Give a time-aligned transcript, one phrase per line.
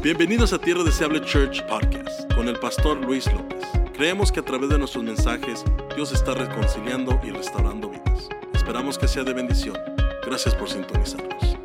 [0.00, 3.64] Bienvenidos a Tierra Deseable Church Podcast con el pastor Luis López.
[3.94, 5.64] Creemos que a través de nuestros mensajes
[5.96, 8.28] Dios está reconciliando y restaurando vidas.
[8.54, 9.76] Esperamos que sea de bendición.
[10.24, 11.58] Gracias por sintonizarnos.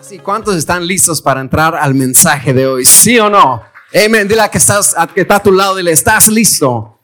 [0.00, 2.84] Así, ¿cuántos están listos para entrar al mensaje de hoy?
[2.84, 3.62] ¿Sí o no?
[3.94, 4.26] Amén.
[4.26, 6.98] Dile a que, estás, que está a tu lado, dile, ¿estás listo?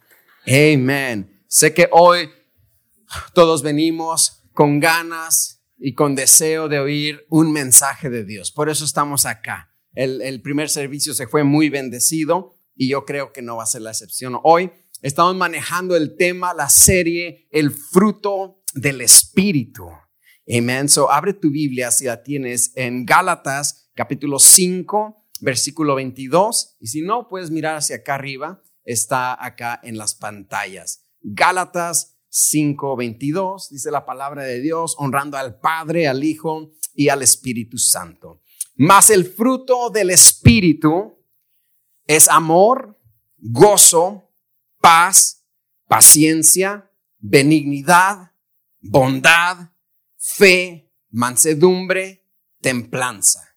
[0.45, 1.31] Amén.
[1.47, 2.29] Sé que hoy
[3.33, 8.51] todos venimos con ganas y con deseo de oír un mensaje de Dios.
[8.51, 9.73] Por eso estamos acá.
[9.93, 13.83] El, primer servicio se fue muy bendecido y yo creo que no va a ser
[13.83, 14.39] la excepción.
[14.43, 14.71] Hoy
[15.01, 19.87] estamos manejando el tema, la serie, el fruto del Espíritu.
[20.49, 20.89] Amén.
[20.89, 26.77] So abre tu Biblia si la tienes en Gálatas capítulo 5, versículo 22.
[26.79, 28.63] Y si no, puedes mirar hacia acá arriba.
[28.85, 31.07] Está acá en las pantallas.
[31.23, 37.79] Gálatas 5:22, dice la palabra de Dios, honrando al Padre, al Hijo y al Espíritu
[37.79, 38.43] Santo.
[38.75, 41.17] Mas el fruto del Espíritu
[42.07, 43.01] es amor,
[43.39, 44.31] gozo,
[44.83, 45.47] paz,
[45.89, 48.33] paciencia, benignidad,
[48.81, 49.71] bondad,
[50.19, 52.23] fe, mansedumbre,
[52.61, 53.57] templanza.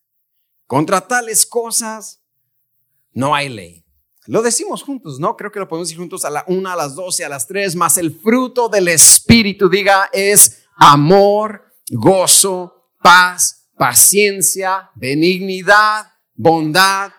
[0.65, 2.23] Contra tales cosas
[3.11, 3.85] no hay ley.
[4.29, 5.35] Lo decimos juntos, ¿no?
[5.35, 7.75] Creo que lo podemos decir juntos a la una, a las doce, a las tres,
[7.75, 16.05] más el fruto del Espíritu, diga, es amor, gozo, paz, paciencia, benignidad,
[16.35, 17.11] bondad,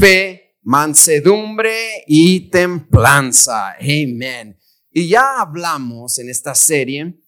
[0.00, 3.74] fe, mansedumbre y templanza.
[3.74, 4.58] Amén.
[4.90, 7.22] Y ya hablamos en esta serie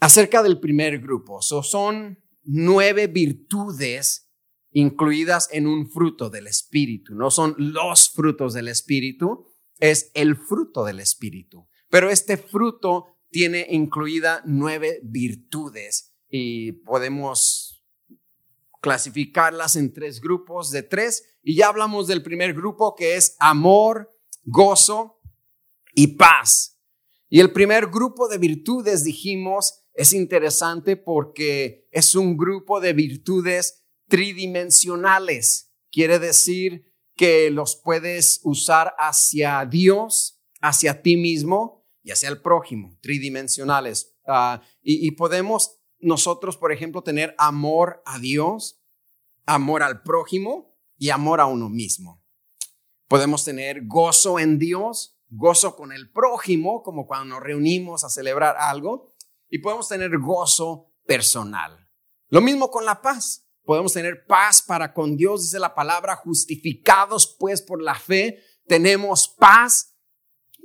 [0.00, 1.42] acerca del primer grupo.
[1.42, 4.29] son nueve virtudes
[4.72, 7.14] incluidas en un fruto del Espíritu.
[7.14, 9.46] No son los frutos del Espíritu,
[9.78, 11.68] es el fruto del Espíritu.
[11.88, 17.84] Pero este fruto tiene incluida nueve virtudes y podemos
[18.80, 21.24] clasificarlas en tres grupos de tres.
[21.42, 24.10] Y ya hablamos del primer grupo que es amor,
[24.44, 25.20] gozo
[25.94, 26.78] y paz.
[27.28, 33.79] Y el primer grupo de virtudes, dijimos, es interesante porque es un grupo de virtudes
[34.10, 35.72] tridimensionales.
[35.90, 42.98] Quiere decir que los puedes usar hacia Dios, hacia ti mismo y hacia el prójimo,
[43.00, 44.14] tridimensionales.
[44.26, 48.82] Ah, y, y podemos nosotros, por ejemplo, tener amor a Dios,
[49.46, 52.22] amor al prójimo y amor a uno mismo.
[53.08, 58.56] Podemos tener gozo en Dios, gozo con el prójimo, como cuando nos reunimos a celebrar
[58.58, 59.12] algo,
[59.48, 61.88] y podemos tener gozo personal.
[62.28, 67.36] Lo mismo con la paz podemos tener paz para con Dios, dice la palabra, justificados
[67.38, 69.96] pues por la fe, tenemos paz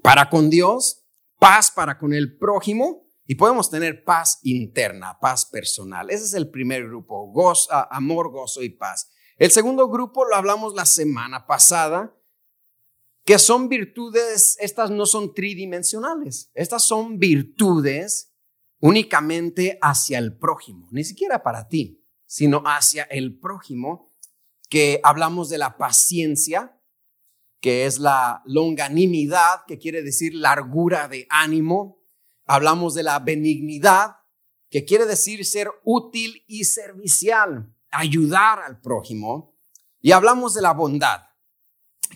[0.01, 1.05] para con Dios,
[1.39, 6.09] paz para con el prójimo y podemos tener paz interna, paz personal.
[6.09, 9.09] Ese es el primer grupo, gozo, amor, gozo y paz.
[9.37, 12.15] El segundo grupo lo hablamos la semana pasada,
[13.25, 18.33] que son virtudes, estas no son tridimensionales, estas son virtudes
[18.79, 22.04] únicamente hacia el prójimo, ni siquiera para ti
[22.35, 24.13] sino hacia el prójimo,
[24.69, 26.77] que hablamos de la paciencia,
[27.61, 32.03] que es la longanimidad, que quiere decir largura de ánimo.
[32.45, 34.17] Hablamos de la benignidad,
[34.69, 39.57] que quiere decir ser útil y servicial, ayudar al prójimo.
[40.01, 41.21] Y hablamos de la bondad,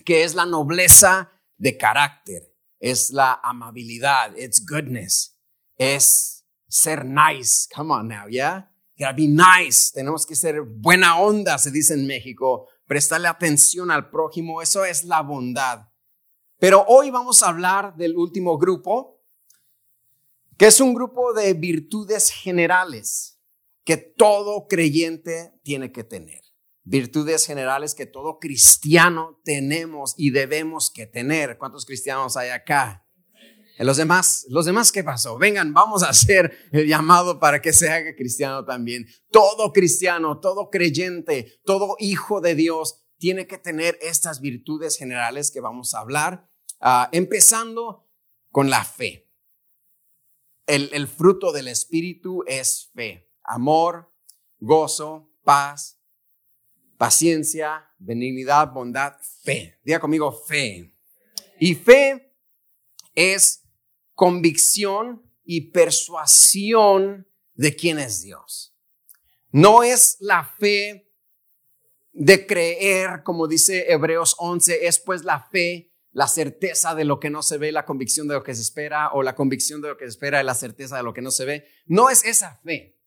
[0.03, 5.39] que es la nobleza de carácter, es la amabilidad, it's goodness,
[5.77, 7.69] es ser nice.
[7.73, 8.69] Come on now, yeah?
[8.99, 14.09] Gotta be nice, tenemos que ser buena onda, se dice en México, prestarle atención al
[14.09, 15.87] prójimo, eso es la bondad.
[16.59, 19.23] Pero hoy vamos a hablar del último grupo,
[20.57, 23.39] que es un grupo de virtudes generales
[23.85, 26.41] que todo creyente tiene que tener.
[26.83, 31.57] Virtudes generales que todo cristiano tenemos y debemos que tener.
[31.57, 33.05] ¿Cuántos cristianos hay acá?
[33.85, 35.37] Los demás, los demás, ¿qué pasó?
[35.37, 39.07] Vengan, vamos a hacer el llamado para que se haga cristiano también.
[39.31, 45.61] Todo cristiano, todo creyente, todo hijo de Dios tiene que tener estas virtudes generales que
[45.61, 46.49] vamos a hablar,
[46.81, 48.05] ah, empezando
[48.51, 49.29] con la fe.
[50.65, 54.13] El, el fruto del Espíritu es fe, amor,
[54.59, 56.01] gozo, paz,
[56.97, 59.79] paciencia, benignidad, bondad, fe.
[59.83, 60.93] Diga conmigo fe.
[61.61, 62.35] Y fe
[63.15, 63.68] es
[64.19, 68.75] convicción y persuasión de quién es Dios.
[69.49, 71.09] No es la fe
[72.11, 77.29] de creer, como dice Hebreos 11, es pues la fe, la certeza de lo que
[77.29, 79.95] no se ve, la convicción de lo que se espera, o la convicción de lo
[79.97, 81.67] que se espera y la certeza de lo que no se ve.
[81.85, 82.99] No es esa fe.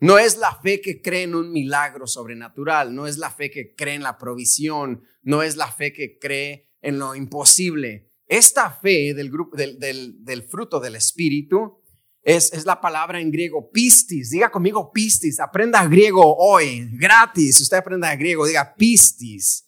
[0.00, 3.76] No es la fe que cree en un milagro sobrenatural, no es la fe que
[3.76, 8.07] cree en la provisión, no es la fe que cree en lo imposible.
[8.28, 11.82] Esta fe del, fruto del Espíritu
[12.22, 14.30] es, es, la palabra en griego pistis.
[14.30, 15.40] Diga conmigo pistis.
[15.40, 17.58] Aprenda griego hoy, gratis.
[17.60, 19.66] Usted aprenda griego, diga pistis.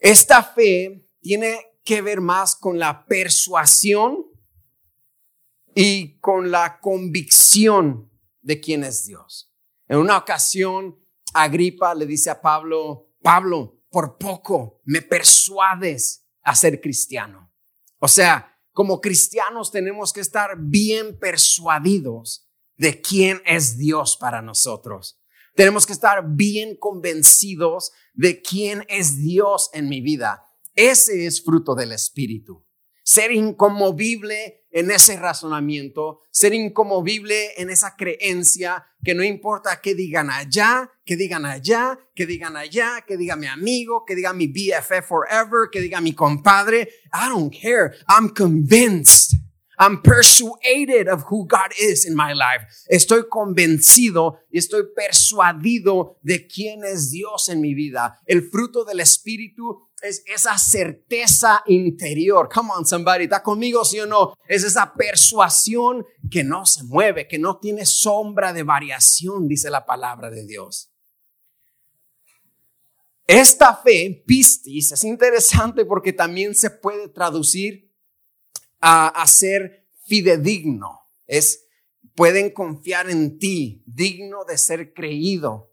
[0.00, 4.26] Esta fe tiene que ver más con la persuasión
[5.76, 8.10] y con la convicción
[8.40, 9.52] de quién es Dios.
[9.86, 10.98] En una ocasión,
[11.32, 17.52] Agripa le dice a Pablo, Pablo, por poco me persuades a ser cristiano.
[17.98, 25.20] O sea, como cristianos tenemos que estar bien persuadidos de quién es Dios para nosotros.
[25.54, 30.44] Tenemos que estar bien convencidos de quién es Dios en mi vida.
[30.74, 32.66] Ese es fruto del Espíritu.
[33.12, 40.30] Ser inconmovible en ese razonamiento, ser inconmovible en esa creencia que no importa qué digan
[40.30, 45.06] allá, que digan allá, que digan allá, que diga mi amigo, que diga mi BFF
[45.06, 46.88] forever, que diga mi compadre.
[47.12, 47.92] I don't care.
[48.08, 49.36] I'm convinced.
[49.78, 52.64] I'm persuaded of who God is in my life.
[52.88, 58.18] Estoy convencido y estoy persuadido de quién es Dios en mi vida.
[58.26, 62.48] El fruto del Espíritu es esa certeza interior.
[62.52, 64.34] Come on, somebody, ¿está conmigo, sí o no?
[64.48, 69.86] Es esa persuasión que no se mueve, que no tiene sombra de variación, dice la
[69.86, 70.90] palabra de Dios.
[73.26, 77.90] Esta fe, pistis, es interesante porque también se puede traducir
[78.80, 81.08] a, a ser fidedigno.
[81.26, 81.66] Es,
[82.14, 85.72] pueden confiar en ti, digno de ser creído.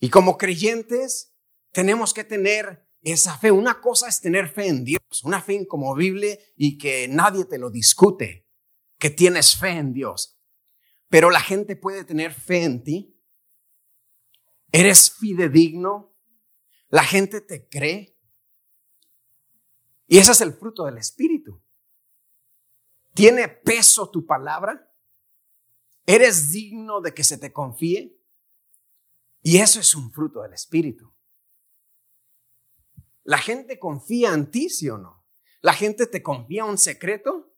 [0.00, 1.32] Y como creyentes,
[1.72, 3.50] tenemos que tener esa fe.
[3.50, 7.70] Una cosa es tener fe en Dios, una fe incomovible y que nadie te lo
[7.70, 8.46] discute,
[8.98, 10.38] que tienes fe en Dios.
[11.08, 13.20] Pero la gente puede tener fe en ti.
[14.70, 16.16] Eres fidedigno.
[16.88, 18.16] La gente te cree.
[20.06, 21.62] Y ese es el fruto del Espíritu.
[23.14, 24.92] ¿Tiene peso tu palabra?
[26.06, 28.20] ¿Eres digno de que se te confíe?
[29.42, 31.14] Y eso es un fruto del Espíritu.
[33.30, 35.24] La gente confía en ti, ¿sí o no?
[35.60, 37.54] La gente te confía un secreto.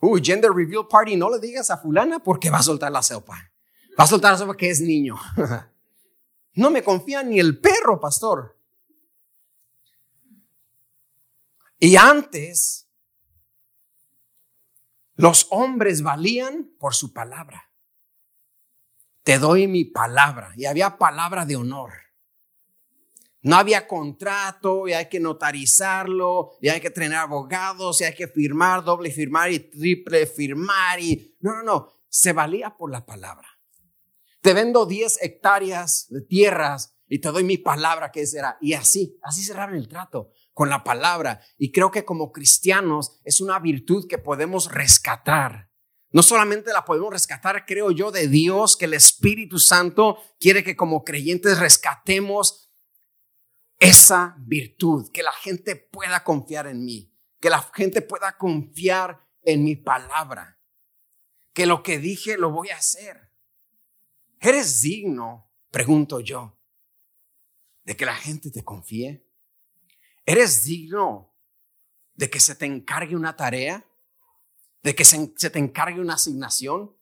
[0.00, 3.54] Uy, gender reveal party, no le digas a fulana porque va a soltar la sopa.
[3.98, 5.18] Va a soltar la sopa que es niño.
[6.56, 8.60] no me confía ni el perro, pastor.
[11.78, 12.86] Y antes,
[15.14, 17.72] los hombres valían por su palabra.
[19.22, 20.52] Te doy mi palabra.
[20.54, 22.05] Y había palabra de honor.
[23.46, 28.26] No había contrato y hay que notarizarlo y hay que tener abogados y hay que
[28.26, 33.46] firmar, doble firmar y triple firmar y no, no, no, se valía por la palabra.
[34.40, 38.58] Te vendo 10 hectáreas de tierras y te doy mi palabra que será.
[38.60, 41.40] Y así, así cerraron el trato con la palabra.
[41.56, 45.70] Y creo que como cristianos es una virtud que podemos rescatar.
[46.10, 50.74] No solamente la podemos rescatar, creo yo, de Dios, que el Espíritu Santo quiere que
[50.74, 52.65] como creyentes rescatemos
[53.78, 59.64] esa virtud, que la gente pueda confiar en mí, que la gente pueda confiar en
[59.64, 60.58] mi palabra,
[61.52, 63.32] que lo que dije lo voy a hacer.
[64.40, 66.58] ¿Eres digno, pregunto yo,
[67.84, 69.26] de que la gente te confíe?
[70.24, 71.34] ¿Eres digno
[72.14, 73.86] de que se te encargue una tarea?
[74.82, 76.96] ¿De que se, se te encargue una asignación?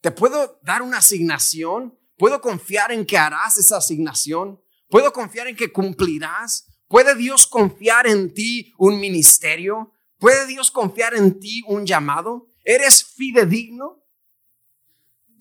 [0.00, 1.98] ¿Te puedo dar una asignación?
[2.16, 4.63] ¿Puedo confiar en que harás esa asignación?
[4.88, 6.66] ¿Puedo confiar en que cumplirás?
[6.88, 9.92] ¿Puede Dios confiar en ti un ministerio?
[10.18, 12.48] ¿Puede Dios confiar en ti un llamado?
[12.64, 14.04] ¿Eres fidedigno?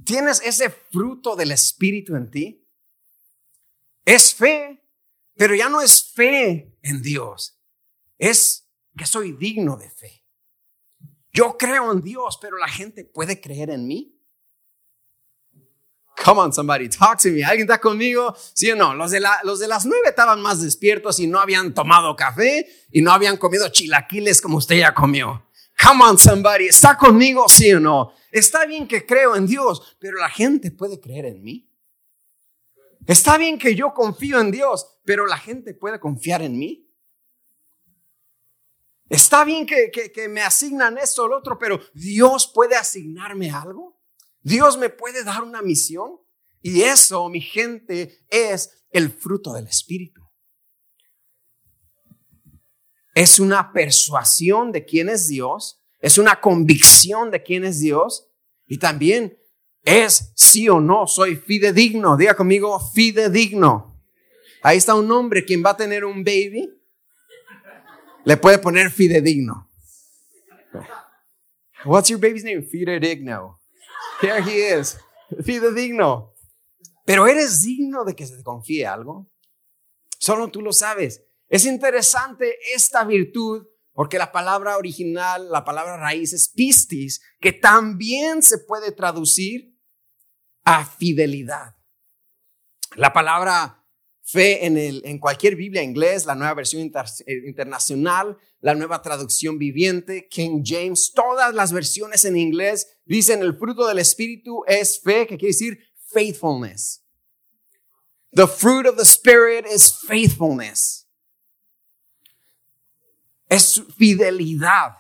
[0.06, 2.68] ¿Tienes ese fruto del Espíritu en ti?
[4.06, 4.84] Es fe,
[5.36, 7.62] pero ya no es fe en Dios.
[8.18, 10.26] Es que soy digno de fe.
[11.32, 14.13] Yo creo en Dios, pero la gente puede creer en mí.
[16.16, 17.44] Come on, somebody, talk to me.
[17.44, 18.36] ¿Alguien está conmigo?
[18.54, 18.94] ¿Sí o no?
[18.94, 23.02] Los de, los de las nueve estaban más despiertos y no habían tomado café y
[23.02, 25.46] no habían comido chilaquiles como usted ya comió.
[25.82, 26.68] Come on, somebody.
[26.68, 27.50] ¿Está conmigo?
[27.50, 28.14] ¿Sí o no?
[28.32, 31.70] Está bien que creo en Dios, pero la gente puede creer en mí.
[33.06, 36.90] Está bien que yo confío en Dios, pero la gente puede confiar en mí.
[39.10, 43.52] Está bien que, que, que me asignan esto o lo otro, pero Dios puede asignarme
[43.52, 44.00] algo.
[44.44, 46.20] Dios me puede dar una misión
[46.62, 50.22] y eso, mi gente, es el fruto del Espíritu.
[53.16, 58.30] Es una persuasión de quién es Dios, es una convicción de quién es Dios
[58.68, 59.38] y también
[59.84, 62.18] es sí o no, soy fidedigno.
[62.18, 64.02] Diga conmigo, fidedigno.
[64.62, 66.70] Ahí está un hombre, quien va a tener un baby,
[68.24, 69.70] le puede poner fidedigno.
[71.86, 72.62] What's your baby's name?
[72.62, 73.63] Fidedigno.
[74.22, 74.98] Here he is.
[75.44, 76.34] Fidedigno.
[77.06, 79.30] Pero eres digno de que se te confíe algo.
[80.20, 81.24] Solo tú lo sabes.
[81.50, 88.42] Es interesante esta virtud porque la palabra original, la palabra raíz es pistis, que también
[88.42, 89.78] se puede traducir
[90.64, 91.76] a fidelidad.
[92.96, 93.83] La palabra
[94.24, 99.58] fe en, el, en cualquier Biblia inglés, la nueva versión eh, internacional, la nueva traducción
[99.58, 105.28] viviente, King James, todas las versiones en inglés dicen el fruto del Espíritu es fe,
[105.28, 105.78] que quiere decir
[106.12, 107.04] faithfulness.
[108.32, 111.08] The fruit of the Spirit is faithfulness.
[113.50, 114.94] Es fidelidad.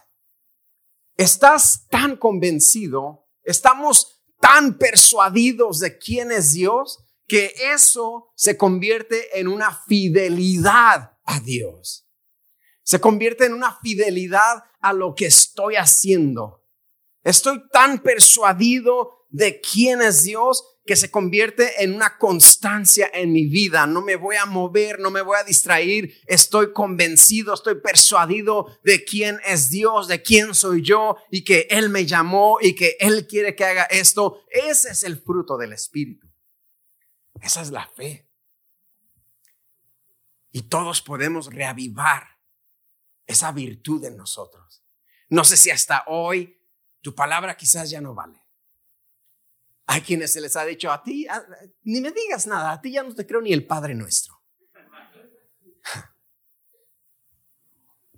[1.15, 9.47] Estás tan convencido, estamos tan persuadidos de quién es Dios, que eso se convierte en
[9.47, 12.07] una fidelidad a Dios.
[12.83, 16.63] Se convierte en una fidelidad a lo que estoy haciendo.
[17.23, 23.45] Estoy tan persuadido de quién es Dios que se convierte en una constancia en mi
[23.45, 23.87] vida.
[23.87, 26.11] No me voy a mover, no me voy a distraer.
[26.27, 31.89] Estoy convencido, estoy persuadido de quién es Dios, de quién soy yo y que Él
[31.89, 34.41] me llamó y que Él quiere que haga esto.
[34.49, 36.22] Ese es el fruto del Espíritu.
[37.43, 38.27] Esa es la fe.
[40.51, 42.39] Y todos podemos reavivar
[43.25, 44.81] esa virtud en nosotros.
[45.27, 46.57] No sé si hasta hoy
[47.01, 48.39] tu palabra quizás ya no vale.
[49.87, 51.27] Hay quienes se les ha dicho a ti,
[51.81, 54.41] ni me digas nada, a ti ya no te creo ni el Padre nuestro.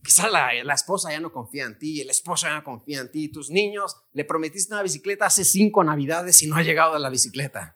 [0.03, 3.12] Quizás la, la, esposa ya no confía en ti, el esposo ya no confía en
[3.12, 7.00] ti, tus niños le prometiste una bicicleta hace cinco navidades y no ha llegado a
[7.00, 7.75] la bicicleta.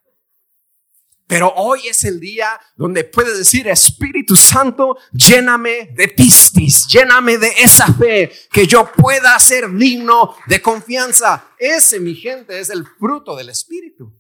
[1.30, 7.50] Pero hoy es el día donde puedes decir, Espíritu Santo, lléname de pistis, lléname de
[7.60, 11.52] esa fe, que yo pueda ser digno de confianza.
[11.60, 14.12] Ese, mi gente, es el fruto del Espíritu.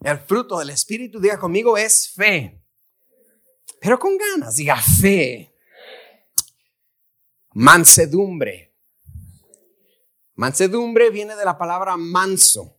[0.00, 2.62] El fruto del Espíritu, diga conmigo, es fe.
[3.80, 5.52] Pero con ganas, diga fe.
[7.54, 8.72] Mansedumbre.
[10.36, 12.77] Mansedumbre viene de la palabra manso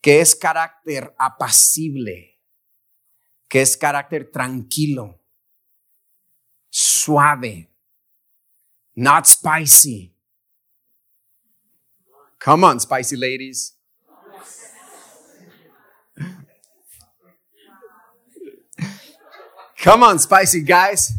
[0.00, 2.40] que es carácter apacible,
[3.48, 5.20] que es carácter tranquilo,
[6.70, 7.70] suave,
[8.94, 10.12] not spicy.
[12.38, 13.76] Come on, spicy ladies.
[19.82, 21.12] Come on, spicy guys.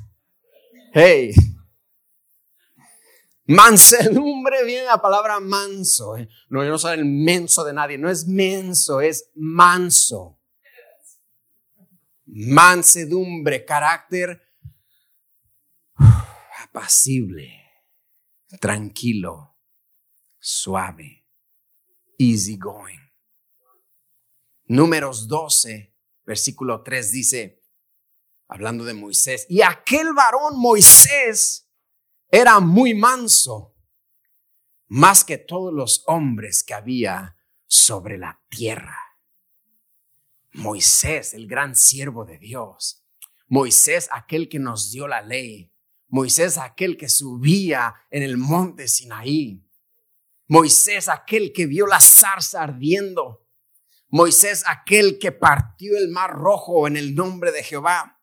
[0.94, 1.34] Hey.
[3.48, 6.18] Mansedumbre viene la palabra manso.
[6.18, 6.28] ¿eh?
[6.50, 7.98] No, yo no soy el menso de nadie.
[7.98, 10.40] No es menso, es manso.
[12.26, 14.42] Mansedumbre, carácter
[16.78, 17.52] apacible,
[18.60, 19.58] tranquilo,
[20.40, 21.26] suave,
[22.20, 23.00] easy going.
[24.66, 27.64] Números 12, versículo 3 dice,
[28.48, 31.67] hablando de Moisés, y aquel varón Moisés,
[32.30, 33.76] era muy manso,
[34.88, 38.98] más que todos los hombres que había sobre la tierra.
[40.54, 43.04] Moisés, el gran siervo de Dios.
[43.48, 45.72] Moisés, aquel que nos dio la ley.
[46.10, 49.64] Moisés, aquel que subía en el monte Sinaí.
[50.48, 53.46] Moisés, aquel que vio la zarza ardiendo.
[54.10, 58.22] Moisés, aquel que partió el mar rojo en el nombre de Jehová.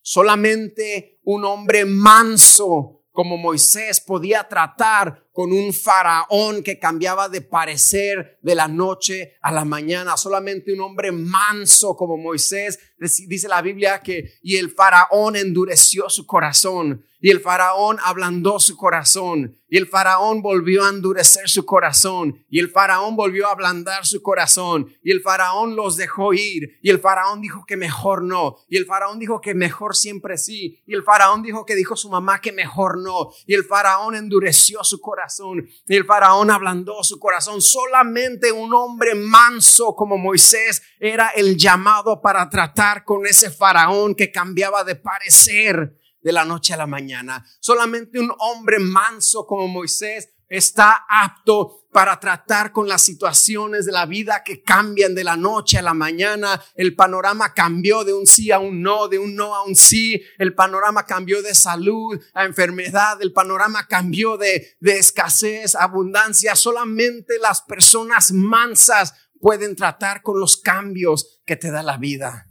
[0.00, 8.40] Solamente un hombre manso como Moisés podía tratar con un faraón que cambiaba de parecer
[8.42, 10.16] de la noche a la mañana.
[10.16, 12.80] Solamente un hombre manso como Moisés,
[13.28, 17.04] dice la Biblia que, y el faraón endureció su corazón.
[17.20, 19.56] Y el faraón ablandó su corazón.
[19.68, 22.44] Y el faraón volvió a endurecer su corazón.
[22.48, 24.88] Y el faraón volvió a ablandar su corazón.
[25.02, 26.78] Y el faraón los dejó ir.
[26.80, 28.56] Y el faraón dijo que mejor no.
[28.68, 30.80] Y el faraón dijo que mejor siempre sí.
[30.86, 33.30] Y el faraón dijo que dijo su mamá que mejor no.
[33.46, 35.27] Y el faraón endureció su corazón.
[35.86, 37.60] Y el faraón ablandó su corazón.
[37.60, 44.32] Solamente un hombre manso como Moisés era el llamado para tratar con ese faraón que
[44.32, 47.44] cambiaba de parecer de la noche a la mañana.
[47.60, 54.06] Solamente un hombre manso como Moisés está apto para tratar con las situaciones de la
[54.06, 56.62] vida que cambian de la noche a la mañana.
[56.74, 60.22] El panorama cambió de un sí a un no, de un no a un sí.
[60.38, 63.20] El panorama cambió de salud a enfermedad.
[63.20, 66.54] El panorama cambió de, de escasez, abundancia.
[66.54, 72.46] Solamente las personas mansas pueden tratar con los cambios que te da la vida.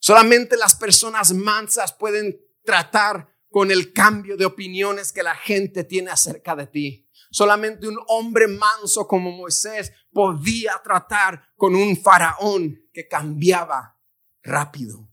[0.00, 6.10] Solamente las personas mansas pueden tratar con el cambio de opiniones que la gente tiene
[6.10, 7.08] acerca de ti.
[7.30, 13.98] Solamente un hombre manso como Moisés podía tratar con un faraón que cambiaba
[14.42, 15.08] rápido.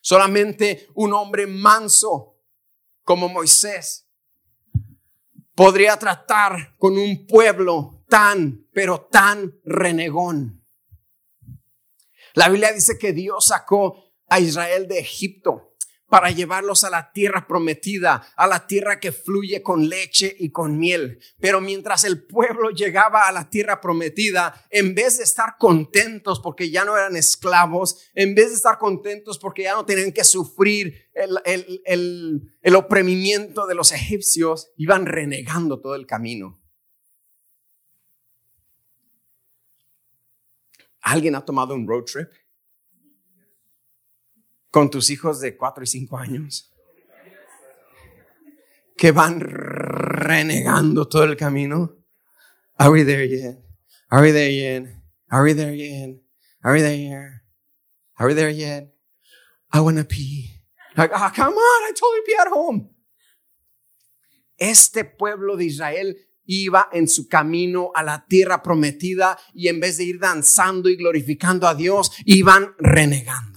[0.00, 2.40] Solamente un hombre manso
[3.04, 4.08] como Moisés
[5.54, 10.64] podría tratar con un pueblo tan, pero tan renegón.
[12.34, 15.76] La Biblia dice que Dios sacó a Israel de Egipto
[16.12, 20.78] para llevarlos a la tierra prometida, a la tierra que fluye con leche y con
[20.78, 21.18] miel.
[21.40, 26.70] Pero mientras el pueblo llegaba a la tierra prometida, en vez de estar contentos porque
[26.70, 31.08] ya no eran esclavos, en vez de estar contentos porque ya no tenían que sufrir
[31.14, 36.62] el, el oprimimiento de los egipcios, iban renegando todo el camino.
[41.00, 42.28] ¿Alguien ha tomado un road trip?
[44.72, 46.72] Con tus hijos de cuatro y cinco años
[48.96, 51.98] que van renegando todo el camino.
[52.78, 53.58] Are we there yet?
[54.08, 54.84] Are we there yet?
[55.28, 56.18] Are we there yet?
[56.62, 57.42] Are we there yet?
[58.18, 58.94] Are we there yet?
[59.72, 60.50] I want to pee.
[60.96, 62.90] Like, oh, come on, I told you pee at home.
[64.56, 69.98] Este pueblo de Israel iba en su camino a la tierra prometida y en vez
[69.98, 73.51] de ir danzando y glorificando a Dios, iban renegando.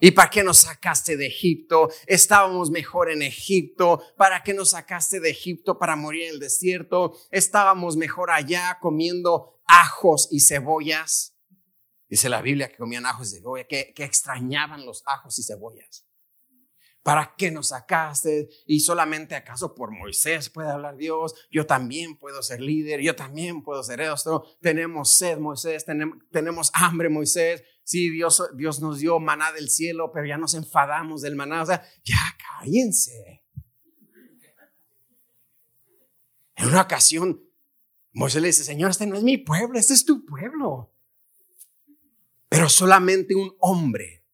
[0.00, 1.90] ¿Y para qué nos sacaste de Egipto?
[2.06, 4.02] Estábamos mejor en Egipto.
[4.16, 7.14] ¿Para qué nos sacaste de Egipto para morir en el desierto?
[7.30, 11.36] Estábamos mejor allá comiendo ajos y cebollas.
[12.08, 16.06] Dice la Biblia que comían ajos y cebolla, que, que extrañaban los ajos y cebollas.
[17.02, 18.48] ¿Para qué nos sacaste?
[18.66, 21.34] Y solamente acaso por Moisés puede hablar Dios.
[21.50, 23.00] Yo también puedo ser líder.
[23.00, 24.44] Yo también puedo ser esto.
[24.60, 25.84] Tenemos sed, Moisés.
[25.84, 30.54] Tenemos, tenemos hambre, Moisés sí, Dios, Dios nos dio maná del cielo, pero ya nos
[30.54, 31.62] enfadamos del maná.
[31.62, 33.42] O sea, ya cállense.
[36.54, 37.42] En una ocasión,
[38.12, 40.94] Moisés le dice, Señor, este no es mi pueblo, este es tu pueblo.
[42.48, 44.24] Pero solamente un hombre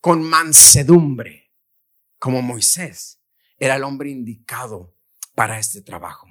[0.00, 1.52] con mansedumbre,
[2.20, 3.20] como Moisés,
[3.58, 4.94] era el hombre indicado
[5.34, 6.28] para este trabajo.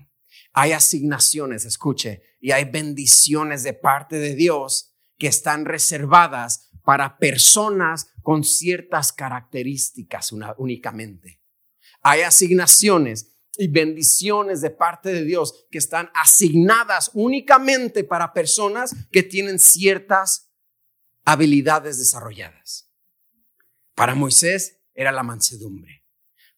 [0.53, 8.13] Hay asignaciones, escuche, y hay bendiciones de parte de Dios que están reservadas para personas
[8.21, 11.41] con ciertas características únicamente.
[12.01, 19.23] Hay asignaciones y bendiciones de parte de Dios que están asignadas únicamente para personas que
[19.23, 20.51] tienen ciertas
[21.23, 22.91] habilidades desarrolladas.
[23.95, 26.05] Para Moisés era la mansedumbre.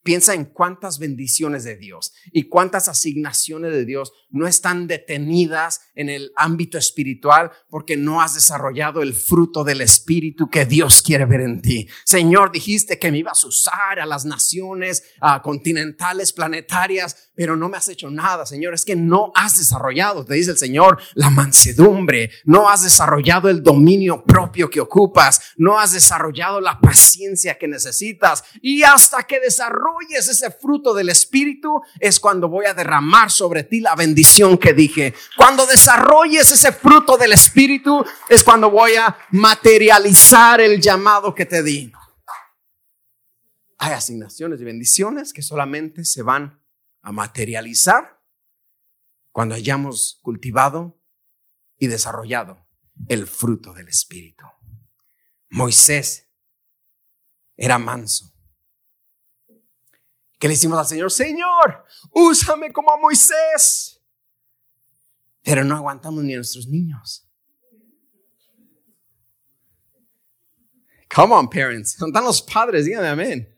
[0.08, 6.08] Piensa en cuántas bendiciones de Dios y cuántas asignaciones de Dios no están detenidas en
[6.08, 11.42] el ámbito espiritual porque no has desarrollado el fruto del espíritu que Dios quiere ver
[11.42, 11.90] en ti.
[12.06, 15.04] Señor, dijiste que me ibas a usar a las naciones
[15.44, 18.74] continentales, planetarias, pero no me has hecho nada, Señor.
[18.74, 22.32] Es que no has desarrollado, te dice el Señor, la mansedumbre.
[22.46, 25.54] No has desarrollado el dominio propio que ocupas.
[25.56, 28.44] No has desarrollado la paciencia que necesitas.
[28.60, 33.64] Y hasta que desarrolles es ese fruto del Espíritu, es cuando voy a derramar sobre
[33.64, 35.14] ti la bendición que dije.
[35.38, 41.62] Cuando desarrolles ese fruto del Espíritu, es cuando voy a materializar el llamado que te
[41.62, 41.92] di.
[43.78, 46.60] Hay asignaciones y bendiciones que solamente se van
[47.02, 48.22] a materializar
[49.32, 51.00] cuando hayamos cultivado
[51.78, 52.68] y desarrollado
[53.08, 54.46] el fruto del Espíritu.
[55.50, 56.30] Moisés
[57.56, 58.34] era manso
[60.40, 64.00] que le hicimos al Señor, Señor, úsame como a Moisés.
[65.42, 67.28] Pero no aguantamos ni a nuestros niños.
[71.14, 71.94] Come on, parents.
[72.02, 73.57] Están los padres, díganme amén.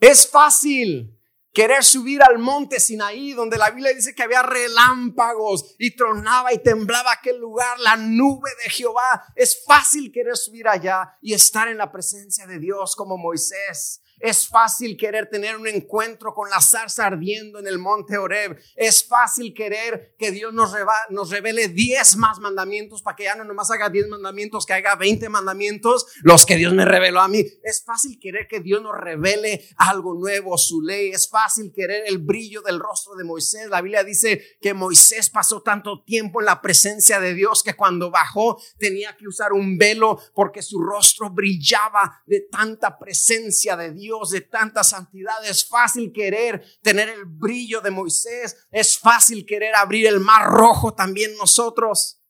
[0.00, 1.18] Es fácil
[1.52, 6.58] querer subir al monte Sinaí, donde la Biblia dice que había relámpagos y tronaba y
[6.58, 9.24] temblaba aquel lugar, la nube de Jehová.
[9.34, 14.00] Es fácil querer subir allá y estar en la presencia de Dios como Moisés.
[14.20, 18.58] Es fácil querer tener un encuentro con la zarza ardiendo en el monte Oreb.
[18.74, 20.74] Es fácil querer que Dios nos,
[21.10, 24.96] nos revele 10 más mandamientos para que ya no nomás haga 10 mandamientos, que haga
[24.96, 27.44] 20 mandamientos, los que Dios me reveló a mí.
[27.62, 31.10] Es fácil querer que Dios nos revele algo nuevo, su ley.
[31.10, 33.68] Es fácil querer el brillo del rostro de Moisés.
[33.68, 38.10] La Biblia dice que Moisés pasó tanto tiempo en la presencia de Dios que cuando
[38.10, 44.07] bajó tenía que usar un velo porque su rostro brillaba de tanta presencia de Dios
[44.08, 45.44] Dios de tanta santidad.
[45.44, 48.56] Es fácil querer tener el brillo de Moisés.
[48.70, 52.22] Es fácil querer abrir el mar rojo también nosotros.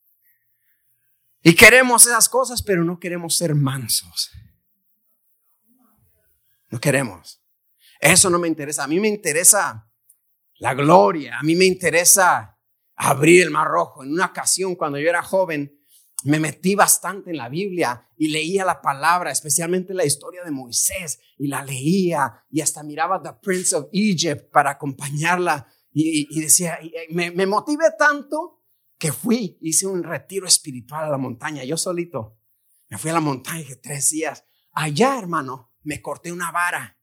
[1.41, 4.33] Y queremos esas cosas, pero no queremos ser mansos.
[6.69, 7.41] No queremos.
[8.01, 8.83] Eso no me interesa.
[8.83, 9.89] A mí me interesa
[10.59, 11.39] la gloria.
[11.39, 12.59] A mí me interesa
[12.97, 14.03] abrir el mar rojo.
[14.03, 15.78] En una ocasión, cuando yo era joven,
[16.25, 21.21] me metí bastante en la Biblia y leía la palabra, especialmente la historia de Moisés,
[21.37, 26.79] y la leía y hasta miraba The Prince of Egypt para acompañarla y, decía,
[27.11, 28.63] me, me, motivé tanto
[28.99, 32.39] que fui, hice un retiro espiritual a la montaña, yo solito.
[32.89, 34.45] Me fui a la montaña y tres días.
[34.73, 36.99] Allá, hermano, me corté una vara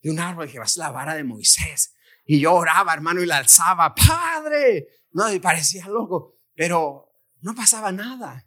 [0.00, 1.94] de un árbol que va a ser la vara de Moisés.
[2.24, 4.88] Y yo oraba, hermano, y la alzaba, Padre.
[5.12, 8.45] No, y parecía loco, pero no pasaba nada.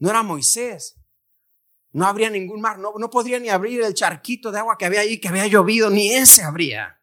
[0.00, 0.96] No era Moisés.
[1.92, 2.78] No habría ningún mar.
[2.78, 5.88] No, no podría ni abrir el charquito de agua que había ahí, que había llovido.
[5.90, 7.00] Ni ese habría.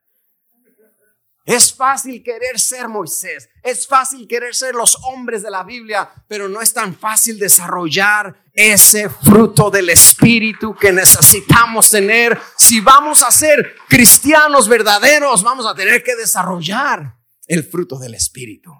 [1.47, 6.49] Es fácil querer ser Moisés, es fácil querer ser los hombres de la Biblia, pero
[6.49, 12.37] no es tan fácil desarrollar ese fruto del Espíritu que necesitamos tener.
[12.57, 18.73] Si vamos a ser cristianos verdaderos, vamos a tener que desarrollar el fruto del Espíritu.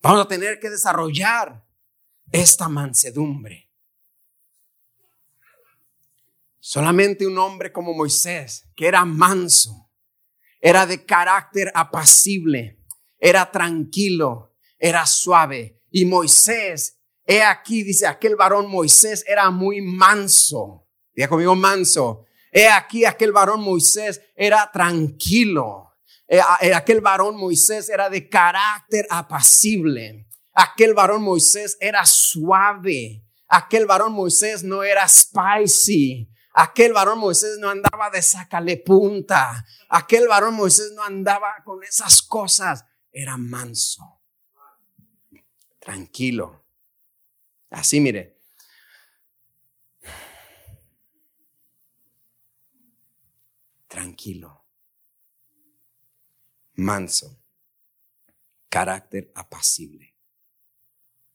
[0.00, 1.62] Vamos a tener que desarrollar
[2.32, 3.70] esta mansedumbre.
[6.58, 9.90] Solamente un hombre como Moisés, que era manso,
[10.60, 12.78] era de carácter apacible,
[13.18, 15.82] era tranquilo, era suave.
[15.90, 20.86] Y Moisés, he aquí, dice aquel varón Moisés, era muy manso.
[21.12, 22.26] Diga conmigo manso.
[22.52, 25.96] He aquí, aquel varón Moisés era tranquilo.
[26.74, 30.26] Aquel varón Moisés era de carácter apacible.
[30.60, 33.24] Aquel varón Moisés era suave.
[33.48, 36.30] Aquel varón Moisés no era spicy.
[36.52, 39.64] Aquel varón Moisés no andaba de sacale punta.
[39.88, 42.84] Aquel varón Moisés no andaba con esas cosas.
[43.10, 44.20] Era manso.
[45.78, 46.66] Tranquilo.
[47.70, 48.38] Así mire.
[53.88, 54.66] Tranquilo.
[56.74, 57.42] Manso.
[58.68, 60.09] Carácter apacible.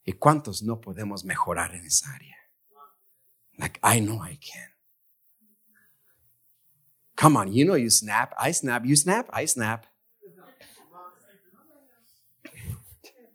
[0.05, 2.37] ¿Y cuántos no podemos mejorar en esa área?
[3.57, 4.71] Like, I know I can.
[7.15, 8.33] Come on, you know you snap.
[8.37, 8.85] I snap.
[8.85, 9.29] You snap.
[9.33, 9.85] I snap.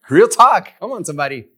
[0.09, 0.79] Real talk.
[0.79, 1.53] Come on, somebody.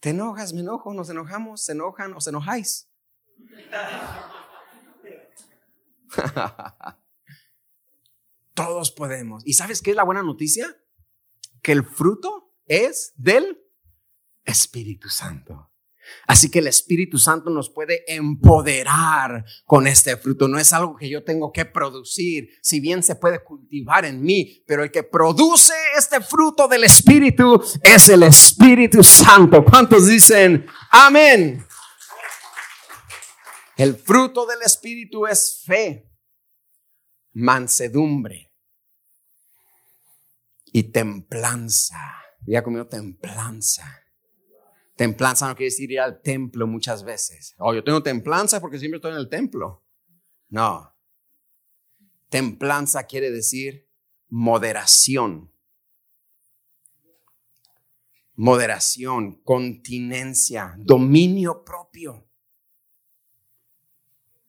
[0.00, 0.52] ¿Te enojas?
[0.52, 0.94] ¿Me enojo?
[0.94, 1.62] ¿Nos enojamos?
[1.62, 2.14] ¿Se enojan?
[2.14, 2.88] ¿Os enojáis?
[8.54, 9.44] Todos podemos.
[9.46, 10.76] ¿Y sabes qué es la buena noticia?
[11.72, 13.58] El fruto es del
[14.44, 15.70] Espíritu Santo.
[16.26, 20.48] Así que el Espíritu Santo nos puede empoderar con este fruto.
[20.48, 24.62] No es algo que yo tengo que producir, si bien se puede cultivar en mí,
[24.66, 29.64] pero el que produce este fruto del Espíritu es el Espíritu Santo.
[29.64, 31.64] ¿Cuántos dicen amén?
[33.76, 36.10] El fruto del Espíritu es fe,
[37.32, 38.47] mansedumbre,
[40.72, 41.98] y templanza.
[42.42, 44.04] Había comido templanza.
[44.96, 47.54] Templanza no quiere decir ir al templo muchas veces.
[47.58, 49.84] Oh, yo tengo templanza porque siempre estoy en el templo.
[50.48, 50.94] No.
[52.28, 53.88] Templanza quiere decir
[54.28, 55.52] moderación.
[58.34, 62.28] Moderación, continencia, dominio propio.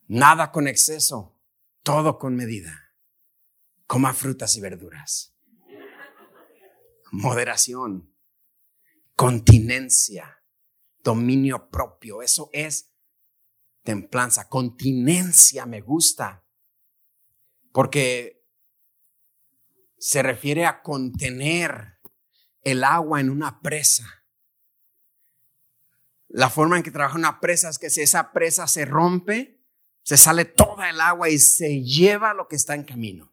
[0.08, 1.40] Nada con exceso,
[1.84, 2.94] todo con medida.
[3.88, 5.36] Coma frutas y verduras
[7.12, 8.14] moderación,
[9.16, 10.44] continencia,
[11.04, 12.22] dominio propio.
[12.22, 12.94] Eso es
[13.84, 14.48] templanza.
[14.50, 16.46] Continencia me gusta
[17.72, 18.46] porque
[19.98, 22.00] se refiere a contener
[22.62, 24.26] el agua en una presa.
[26.28, 29.60] La forma en que trabaja una presa es que si esa presa se rompe,
[30.04, 33.29] se sale toda el agua y se lleva lo que está en camino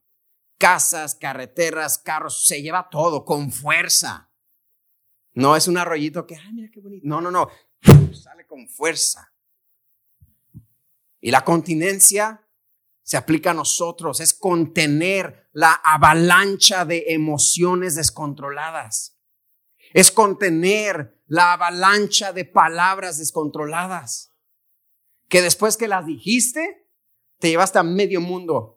[0.59, 4.31] casas, carreteras, carros, se lleva todo con fuerza.
[5.35, 7.07] No es un arroyito que, ay, mira qué bonito.
[7.07, 7.49] No, no, no.
[8.13, 9.33] Sale con fuerza.
[11.21, 12.43] Y la continencia
[13.03, 19.17] se aplica a nosotros, es contener la avalancha de emociones descontroladas.
[19.93, 24.33] Es contener la avalancha de palabras descontroladas.
[25.29, 26.89] Que después que las dijiste,
[27.39, 28.76] te llevaste a medio mundo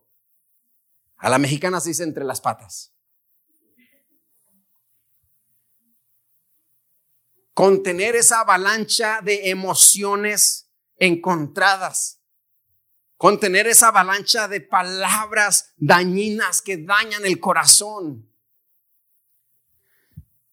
[1.20, 2.94] a la mexicana se dice entre las patas.
[7.54, 12.22] Contener esa avalancha de emociones encontradas,
[13.18, 18.34] con tener esa avalancha de palabras dañinas que dañan el corazón.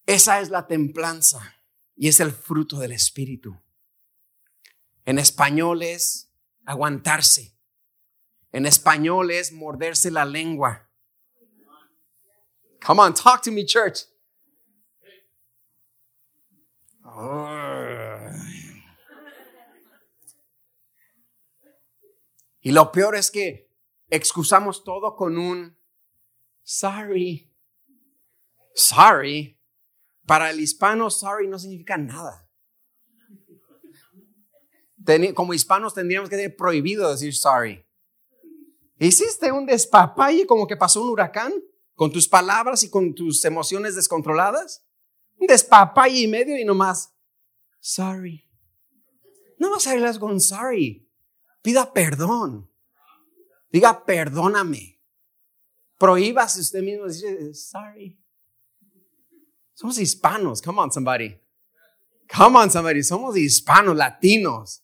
[0.05, 1.62] Esa es la templanza
[1.94, 3.57] y es el fruto del Espíritu.
[5.05, 6.33] En español es
[6.64, 7.56] aguantarse.
[8.57, 10.88] En español es morderse la lengua.
[12.83, 14.07] Come on, talk to me, church.
[22.62, 23.71] Y lo peor es que
[24.09, 25.77] excusamos todo con un
[26.62, 27.53] sorry.
[28.75, 29.61] Sorry.
[30.25, 32.47] Para el hispano, sorry no significa nada
[35.35, 37.86] como hispanos tendríamos que tener prohibido decir sorry.
[38.98, 41.52] Hiciste un despapalle como que pasó un huracán
[41.94, 44.85] con tus palabras y con tus emociones descontroladas.
[45.38, 47.14] Un despapalle y medio y nomás,
[47.80, 48.48] sorry.
[49.59, 51.11] No vas a irlas con sorry.
[51.62, 52.70] Pida perdón.
[53.70, 55.00] Diga perdóname.
[55.98, 58.18] Prohíbase usted mismo decir sorry.
[59.74, 60.62] Somos hispanos.
[60.62, 61.38] Come on, somebody.
[62.35, 63.02] Come on, somebody.
[63.02, 64.82] Somos hispanos, latinos.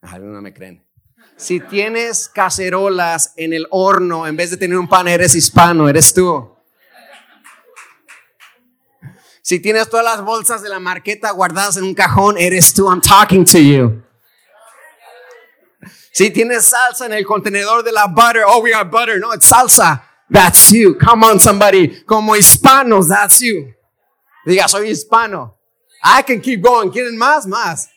[0.00, 0.86] Algunos no me creen.
[1.40, 6.12] Si tienes cacerolas en el horno en vez de tener un pan, eres hispano, eres
[6.12, 6.54] tú.
[9.40, 12.90] Si tienes todas las bolsas de la marqueta guardadas en un cajón, eres tú.
[12.90, 14.02] I'm talking to you.
[16.12, 19.18] Si tienes salsa en el contenedor de la butter, oh, we got butter.
[19.18, 20.02] No, it's salsa.
[20.28, 20.98] That's you.
[20.98, 22.04] Come on, somebody.
[22.04, 23.72] Como hispanos, that's you.
[24.46, 25.54] Diga, soy hispano.
[26.04, 26.90] I can keep going.
[26.90, 27.46] ¿Quieren más?
[27.46, 27.88] Más.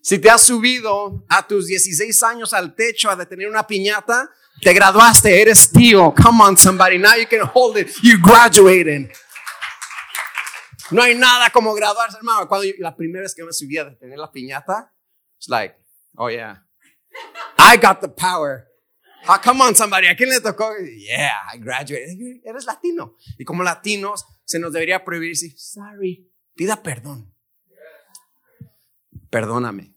[0.00, 4.30] Si te has subido a tus 16 años al techo a detener una piñata,
[4.60, 6.14] te graduaste, eres tío.
[6.14, 6.98] Come on, somebody.
[6.98, 7.88] Now you can hold it.
[8.02, 9.10] You graduated.
[10.90, 12.48] No hay nada como graduarse, hermano.
[12.48, 14.92] Cuando la primera vez que me subí a detener la piñata,
[15.36, 15.76] it's like,
[16.16, 16.64] oh yeah,
[17.58, 18.66] I got the power.
[19.28, 20.06] Oh, come on, somebody.
[20.06, 20.72] ¿A quién le tocó?
[20.78, 22.16] Yeah, I graduated.
[22.44, 23.16] Eres latino.
[23.38, 27.34] Y como latinos, se nos debería prohibir decir, sorry, pida perdón.
[29.30, 29.94] Perdóname.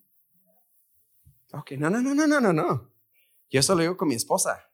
[1.54, 2.92] Ok, no, no, no, no, no, no, no.
[3.50, 4.70] Yo eso lo digo con mi esposa.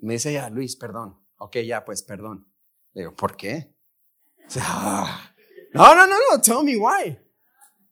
[0.00, 1.18] Me dice ya, Luis, perdón.
[1.38, 2.52] Ok, ya, pues, perdón.
[2.92, 3.74] Le digo, ¿por qué?
[4.60, 5.34] Ah,
[5.72, 7.18] no, no, no, no, tell me why.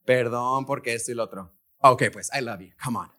[0.05, 1.53] Perdón porque esto y lo otro.
[1.79, 2.73] Ok, pues, I love you.
[2.83, 3.11] Come on.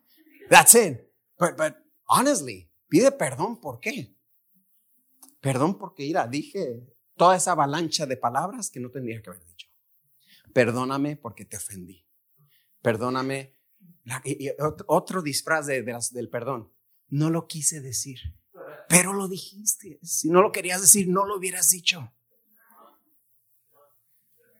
[0.50, 1.00] That's it.
[1.38, 1.76] But, but,
[2.08, 4.16] honestly, pide perdón, ¿por qué?
[5.42, 9.57] Perdón porque, mira, dije toda esa avalancha de palabras que no tendría que haber dicho.
[10.58, 12.08] Perdóname porque te ofendí
[12.88, 13.54] perdóname.
[14.88, 16.72] otro disfraz de, del perdón.
[17.10, 18.20] No lo quise decir,
[18.88, 20.00] pero lo dijiste.
[20.04, 22.14] Si no lo querías decir, no lo hubieras dicho.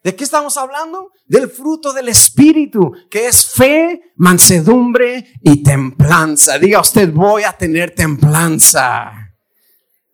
[0.04, 1.14] ¿De qué estamos hablando?
[1.26, 6.60] Del fruto del Espíritu, que es fe, mansedumbre y templanza.
[6.60, 9.38] Diga usted, voy a tener templanza.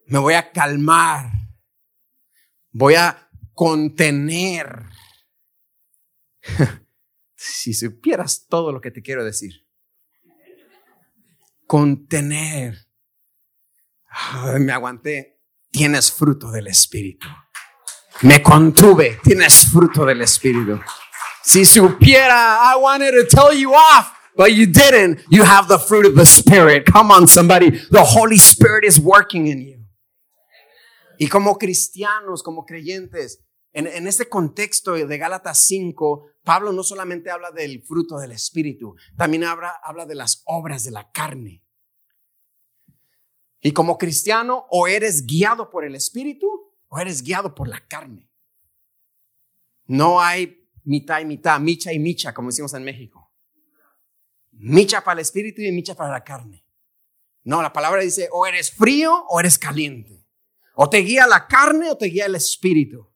[0.05, 1.31] Me voy a calmar.
[2.71, 4.92] Voy a contener.
[7.35, 9.67] Si supieras todo lo que te quiero decir.
[11.67, 12.77] Contener.
[14.59, 15.41] me aguanté.
[15.69, 17.27] Tienes fruto del Espíritu.
[18.21, 19.19] Me contuve.
[19.23, 20.79] Tienes fruto del Espíritu.
[21.43, 25.19] Si supiera, I wanted to tell you off, but you didn't.
[25.29, 26.85] You have the fruit of the Spirit.
[26.85, 27.71] Come on, somebody.
[27.71, 29.79] The Holy Spirit is working in you.
[31.19, 37.49] Y como cristianos, como creyentes, en, este contexto de Gálatas 5, Pablo no solamente habla
[37.51, 41.63] del fruto del Espíritu, también habla, habla de las obras de la carne.
[43.61, 46.47] Y como cristiano, o eres guiado por el Espíritu
[46.87, 48.29] o eres guiado por la carne.
[49.85, 53.31] No hay mitad y mitad, micha y micha, como decimos en México.
[54.51, 56.63] Micha para el Espíritu y micha para la carne.
[57.43, 60.27] No, la palabra dice, o eres frío o eres caliente.
[60.75, 63.12] O te guía la carne o te guía el Espíritu.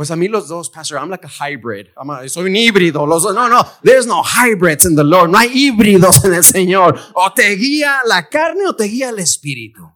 [0.00, 1.88] Pues a mí los dos, Pastor, I'm like a hybrid.
[2.28, 3.04] soy un híbrido.
[3.04, 5.28] Los dos, no, no, there's no hybrids in the Lord.
[5.28, 6.98] No hay híbridos en el Señor.
[7.12, 9.94] O te guía la carne o te guía el espíritu.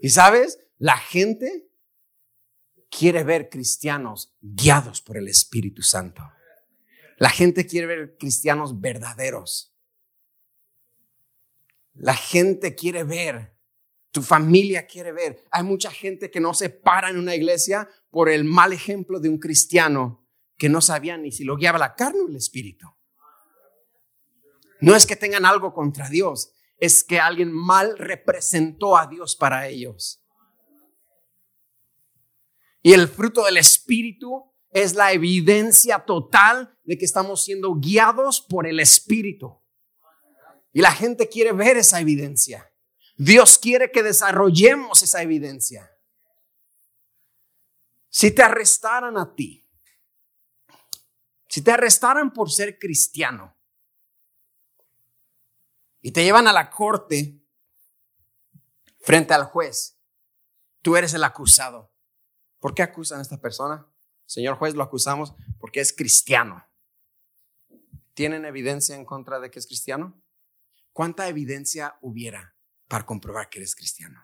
[0.00, 1.70] Y sabes, la gente
[2.90, 6.28] quiere ver cristianos guiados por el Espíritu Santo.
[7.16, 9.72] La gente quiere ver cristianos verdaderos.
[11.94, 13.51] La gente quiere ver
[14.12, 15.44] tu familia quiere ver.
[15.50, 19.28] Hay mucha gente que no se para en una iglesia por el mal ejemplo de
[19.28, 20.24] un cristiano
[20.56, 22.86] que no sabía ni si lo guiaba la carne o el espíritu.
[24.80, 29.66] No es que tengan algo contra Dios, es que alguien mal representó a Dios para
[29.66, 30.22] ellos.
[32.82, 38.66] Y el fruto del espíritu es la evidencia total de que estamos siendo guiados por
[38.66, 39.60] el Espíritu.
[40.72, 42.71] Y la gente quiere ver esa evidencia.
[43.16, 45.90] Dios quiere que desarrollemos esa evidencia.
[48.08, 49.68] Si te arrestaran a ti,
[51.48, 53.56] si te arrestaran por ser cristiano
[56.00, 57.42] y te llevan a la corte
[59.00, 59.98] frente al juez,
[60.80, 61.92] tú eres el acusado.
[62.58, 63.86] ¿Por qué acusan a esta persona?
[64.26, 66.66] Señor juez, lo acusamos porque es cristiano.
[68.14, 70.22] ¿Tienen evidencia en contra de que es cristiano?
[70.92, 72.54] ¿Cuánta evidencia hubiera
[72.92, 74.22] para comprobar que eres cristiano?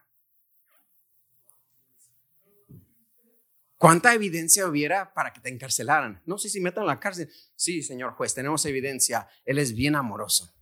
[3.79, 6.23] ¿Cuánta evidencia hubiera para que te encarcelaran?
[6.27, 7.33] No sé si metan en la cárcel.
[7.57, 9.27] Sí, señor juez, tenemos evidencia.
[9.47, 10.55] Él es bien amoroso.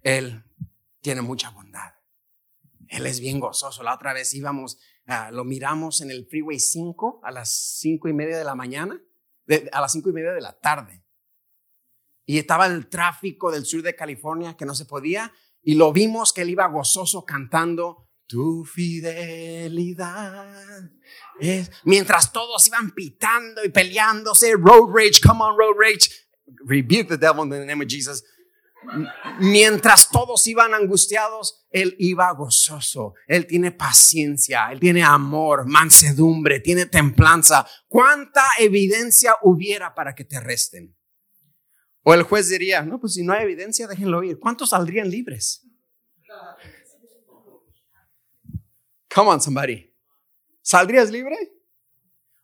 [0.00, 0.42] Él
[1.02, 1.92] tiene mucha bondad.
[2.88, 3.82] Él es bien gozoso.
[3.82, 8.14] La otra vez íbamos, ah, lo miramos en el Freeway 5 a las cinco y
[8.14, 8.98] media de la mañana,
[9.70, 11.04] a las cinco y media de la tarde.
[12.24, 15.30] Y estaba el tráfico del sur de California que no se podía.
[15.64, 20.46] Y lo vimos que él iba gozoso cantando tu fidelidad.
[21.84, 26.10] Mientras todos iban pitando y peleándose, road rage, come on, road rage.
[26.66, 28.22] Rebuke the devil in the name of Jesus.
[29.40, 33.14] Mientras todos iban angustiados, él iba gozoso.
[33.26, 37.66] Él tiene paciencia, él tiene amor, mansedumbre, tiene templanza.
[37.88, 40.94] ¿Cuánta evidencia hubiera para que te arresten?
[42.04, 44.38] O el juez diría, no, pues si no hay evidencia, déjenlo ir.
[44.38, 45.66] ¿Cuántos saldrían libres?
[49.12, 49.90] Come on, somebody.
[50.60, 51.36] ¿Saldrías libre?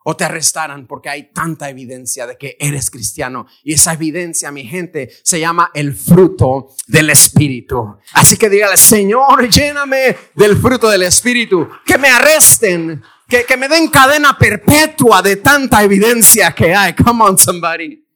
[0.03, 3.47] O te arrestaran porque hay tanta evidencia de que eres cristiano.
[3.63, 7.99] Y esa evidencia, mi gente, se llama el fruto del Espíritu.
[8.15, 11.69] Así que dígale, Señor, lléname del fruto del Espíritu.
[11.85, 13.03] Que me arresten.
[13.29, 16.95] Que, que me den cadena perpetua de tanta evidencia que hay.
[16.95, 18.10] Come on, somebody.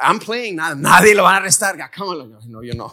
[0.00, 1.76] I'm playing, nadie lo va a arrestar.
[2.46, 2.92] No, yo no.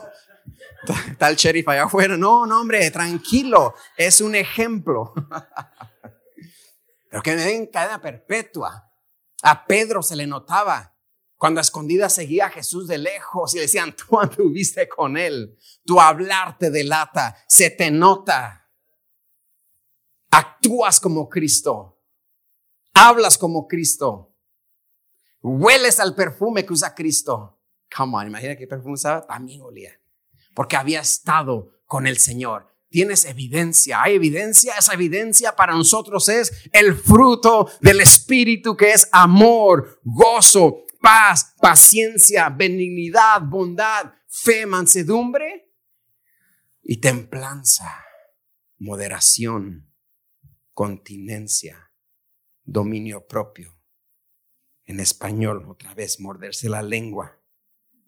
[1.11, 2.17] Está el sheriff allá afuera.
[2.17, 3.75] No, no, hombre, tranquilo.
[3.95, 5.13] Es un ejemplo.
[7.09, 8.89] Pero que me den cadena perpetua.
[9.43, 10.95] A Pedro se le notaba
[11.35, 15.57] cuando a escondidas seguía a Jesús de lejos y le decían, tú anduviste con él.
[15.83, 18.69] Tu hablar te delata, se te nota.
[20.29, 21.99] Actúas como Cristo.
[22.93, 24.30] Hablas como Cristo.
[25.41, 27.59] Hueles al perfume que usa Cristo.
[27.95, 29.25] Come on, imagina qué perfume usaba.
[29.25, 29.99] También olía.
[30.53, 32.67] Porque había estado con el Señor.
[32.89, 34.03] Tienes evidencia.
[34.03, 34.75] Hay evidencia.
[34.77, 42.49] Esa evidencia para nosotros es el fruto del Espíritu que es amor, gozo, paz, paciencia,
[42.49, 45.73] benignidad, bondad, fe, mansedumbre
[46.83, 48.03] y templanza,
[48.77, 49.91] moderación,
[50.73, 51.91] continencia,
[52.63, 53.80] dominio propio
[54.85, 57.41] en español, otra vez, morderse la lengua,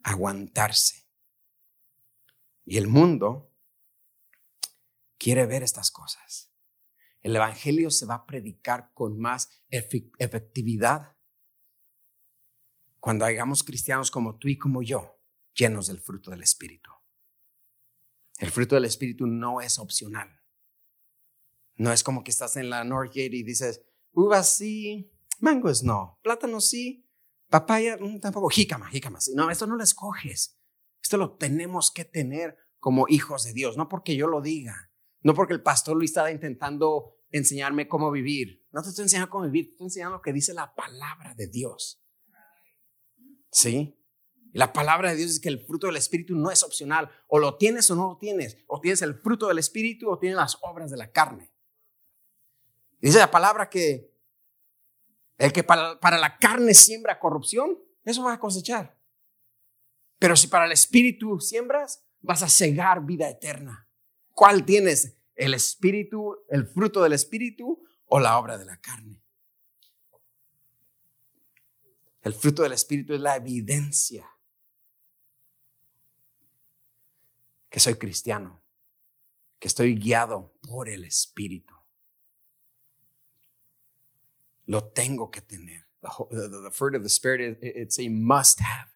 [0.03, 1.07] aguantarse.
[2.65, 3.53] Y el mundo
[5.17, 6.51] quiere ver estas cosas.
[7.21, 11.15] El Evangelio se va a predicar con más efectividad
[12.99, 15.19] cuando hagamos cristianos como tú y como yo,
[15.53, 16.89] llenos del fruto del Espíritu.
[18.37, 20.41] El fruto del Espíritu no es opcional.
[21.75, 23.81] No es como que estás en la Northgate y dices,
[24.11, 25.12] uvas sí,
[25.43, 27.05] Mangos no, plátanos sí,
[27.49, 29.33] papaya mm, tampoco, jícama, jícama sí.
[29.35, 30.57] No, esto no lo escoges.
[31.01, 34.89] Esto lo tenemos que tener como hijos de Dios, no porque yo lo diga,
[35.21, 38.65] no porque el pastor Luis estaba intentando enseñarme cómo vivir.
[38.71, 41.47] No te estoy enseñando cómo vivir, te estoy enseñando lo que dice la palabra de
[41.47, 42.01] Dios.
[43.51, 43.99] ¿Sí?
[44.53, 47.11] Y la palabra de Dios es que el fruto del Espíritu no es opcional.
[47.27, 48.63] O lo tienes o no lo tienes.
[48.67, 51.53] O tienes el fruto del Espíritu o tienes las obras de la carne.
[53.01, 54.12] Dice la palabra que
[55.37, 58.97] el que para, la carne siembra corrupción, eso va a cosechar.
[60.19, 63.87] Pero si para el espíritu siembras, vas a cegar vida eterna.
[64.31, 65.17] ¿Cuál tienes?
[65.35, 69.21] ¿El espíritu, el fruto del espíritu o la obra de la carne?
[72.21, 74.29] El fruto del espíritu es la evidencia
[77.69, 78.63] que soy cristiano,
[79.59, 81.72] que estoy guiado por el espíritu.
[84.67, 85.85] Lo tengo que tener.
[86.01, 88.87] The, the, the fruit of the Spirit, it's a must have.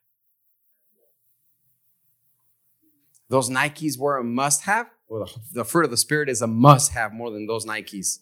[3.29, 4.87] Those Nikes were a must have.
[5.09, 8.19] Well, the, fruit of the Spirit is a must have more than those Nikes.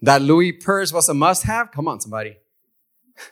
[0.00, 1.70] That Louis purse was a must have.
[1.72, 2.36] Come on, somebody.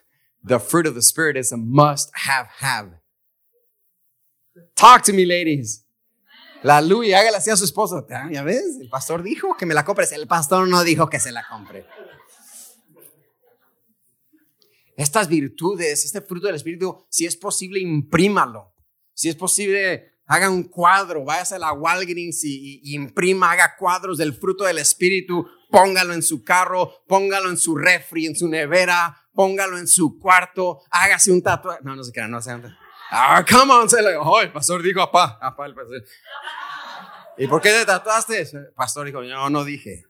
[0.47, 2.91] The fruit of the Spirit is a must have have.
[4.76, 5.84] Talk to me, ladies.
[6.65, 8.07] La Louis, hágale así a su esposo.
[8.09, 10.12] Ah, ya ves, el pastor dijo que me la compres.
[10.12, 11.87] El pastor no dijo que se la compre.
[14.97, 18.73] estas virtudes, este fruto del Espíritu, si es posible, imprímalo.
[19.12, 24.33] Si es posible, haga un cuadro, váyase a la Walgreens y, imprima, haga cuadros del
[24.33, 29.77] fruto del Espíritu, póngalo en su carro, póngalo en su refri, en su nevera, póngalo
[29.77, 31.81] en su cuarto, hágase un tatuaje.
[31.83, 32.53] No, no se crean, no se
[33.17, 36.03] Ah, come on, se le, oh, el pastor dijo, apá, apá, el pastor.
[37.39, 38.41] ¿Y por qué te tatuaste?
[38.41, 40.03] El pastor dijo, no, no dije.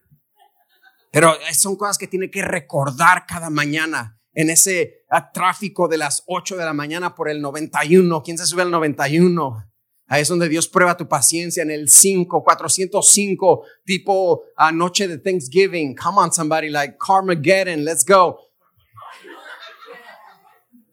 [1.11, 6.23] Pero son cosas que tiene que recordar cada mañana en ese ah, tráfico de las
[6.25, 8.23] 8 de la mañana por el 91.
[8.23, 9.71] ¿Quién se sube al 91?
[10.07, 15.19] Ahí es donde Dios prueba tu paciencia en el 5, 405, tipo a noche de
[15.19, 15.95] Thanksgiving.
[15.95, 18.39] Come on, somebody, like Carmageddon, let's go.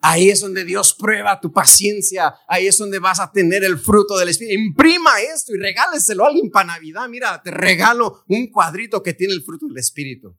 [0.04, 2.34] Ahí es donde Dios prueba tu paciencia.
[2.48, 4.60] Ahí es donde vas a tener el fruto del Espíritu.
[4.60, 7.08] Imprima esto y regáleselo a alguien para Navidad.
[7.08, 10.36] Mira, te regalo un cuadrito que tiene el fruto del Espíritu.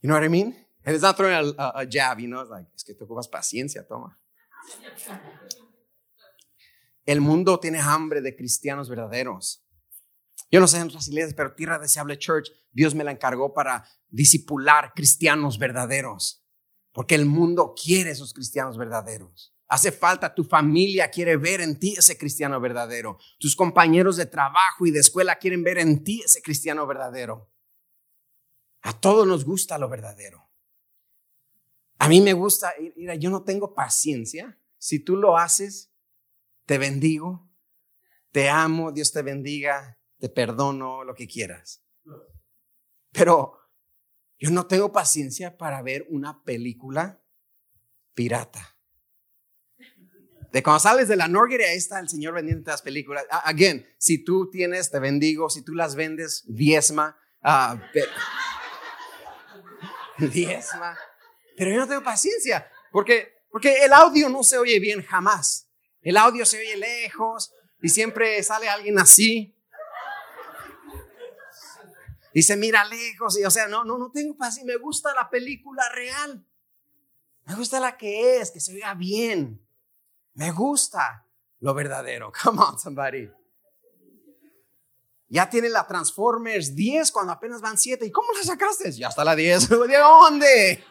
[0.00, 0.56] You know what I mean?
[0.84, 2.40] And it's not throwing a, jab, you know?
[2.40, 4.18] It's like, es que te ocupas paciencia, toma.
[7.04, 9.62] El mundo tiene hambre de cristianos verdaderos.
[10.50, 13.86] Yo no sé en otras iglesias, pero Tierra Deseable Church, Dios me la encargó para
[14.08, 16.41] disipular cristianos verdaderos.
[16.92, 19.54] Porque el mundo quiere esos cristianos verdaderos.
[19.68, 23.18] Hace falta, tu familia quiere ver en ti ese cristiano verdadero.
[23.38, 27.50] Tus compañeros de trabajo y de escuela quieren ver en ti ese cristiano verdadero.
[28.82, 30.50] A todos nos gusta lo verdadero.
[31.98, 34.58] A mí me gusta, mira, yo no tengo paciencia.
[34.76, 35.90] Si tú lo haces,
[36.66, 37.48] te bendigo,
[38.30, 41.82] te amo, Dios te bendiga, te perdono, lo que quieras.
[43.12, 43.61] Pero
[44.42, 47.22] yo no tengo paciencia para ver una película
[48.12, 48.76] pirata.
[50.50, 53.24] De cuando sales de la Norgere, ahí está el Señor vendiendo las películas.
[53.30, 55.48] Again, si tú tienes, te bendigo.
[55.48, 57.16] Si tú las vendes, diezma.
[57.40, 57.78] Uh,
[60.26, 60.98] diezma.
[61.56, 65.70] Pero yo no tengo paciencia porque, porque el audio no se oye bien jamás.
[66.00, 69.56] El audio se oye lejos y siempre sale alguien así.
[72.40, 74.74] Se mira lejos y o sea, no, no, no tengo paciencia.
[74.74, 76.46] Me gusta la película real.
[77.44, 79.60] Me gusta la que es, que se vea bien.
[80.34, 81.26] Me gusta
[81.60, 82.32] lo verdadero.
[82.42, 83.28] Come on, somebody.
[85.28, 88.04] Ya tiene la Transformers 10 cuando apenas van 7.
[88.06, 88.92] ¿Y cómo la sacaste?
[88.92, 89.68] Ya está la 10.
[89.88, 90.84] ¿De dónde?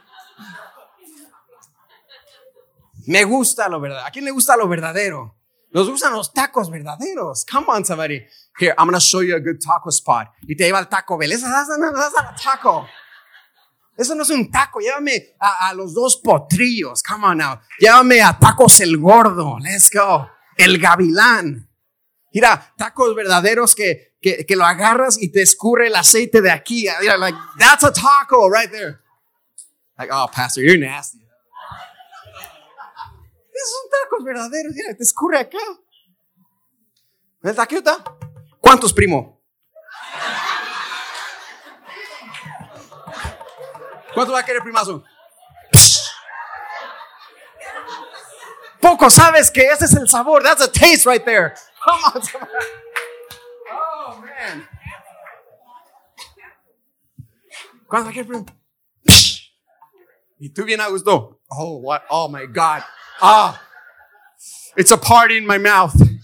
[3.06, 4.08] Me gusta lo verdadero.
[4.08, 5.36] ¿A quién le gusta lo verdadero?
[5.72, 7.46] Nos gustan los tacos verdaderos.
[7.46, 8.22] Come on, somebody.
[8.60, 10.28] Here, I'm going to show you a good taco spot.
[10.47, 11.32] Y te lleva al Taco Bell.
[11.32, 12.88] Esa es taco.
[13.97, 14.80] Eso no es un taco.
[14.80, 17.02] Llévame a, a, los dos potrillos.
[17.04, 17.60] Come on now.
[17.80, 19.58] Llévame a Tacos el Gordo.
[19.60, 20.30] Let's go.
[20.58, 21.68] El Gavilán.
[22.34, 26.88] Mira, tacos verdaderos que, que, que lo agarras y te escurre el aceite de aquí.
[27.02, 28.99] Mira, like, that's a taco right there.
[29.97, 31.20] Like, oh, pastor, you're nasty.
[33.54, 34.74] Esos son tacos verdaderos.
[34.74, 35.60] Mira, te escurre acá.
[37.41, 38.04] ¿Ves aquí está?
[38.72, 39.38] ¿Cuántos, primo?
[44.14, 45.04] ¿Cuánto va a querer, primazo?
[48.80, 50.42] Poco sabes que ese es el sabor.
[50.42, 51.54] That's a taste right there.
[51.84, 52.22] Come on.
[53.74, 54.70] Oh, man.
[57.90, 58.46] ¿Cuánto va a querer, primo?
[60.40, 61.42] Y tú bien a gusto.
[61.50, 62.04] Oh, what?
[62.10, 62.86] Oh, my God.
[63.22, 63.62] Ah.
[64.78, 65.94] It's a party in my mouth.
[65.98, 66.22] Pues,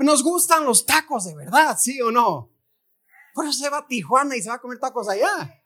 [0.00, 2.52] nos gustan los tacos de verdad, ¿sí o no?
[3.34, 5.62] Por eso se va a Tijuana y se va a comer tacos allá.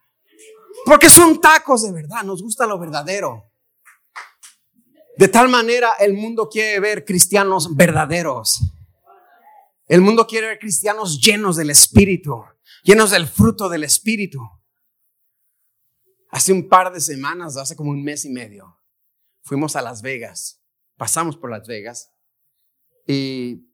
[0.85, 3.51] Porque son tacos de verdad, nos gusta lo verdadero.
[5.17, 8.61] De tal manera el mundo quiere ver cristianos verdaderos.
[9.87, 12.45] El mundo quiere ver cristianos llenos del Espíritu,
[12.83, 14.41] llenos del fruto del Espíritu.
[16.31, 18.79] Hace un par de semanas, hace como un mes y medio,
[19.43, 20.63] fuimos a Las Vegas,
[20.97, 22.13] pasamos por Las Vegas
[23.07, 23.70] y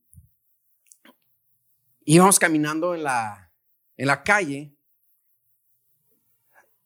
[2.07, 3.52] íbamos caminando en la,
[3.96, 4.74] en la calle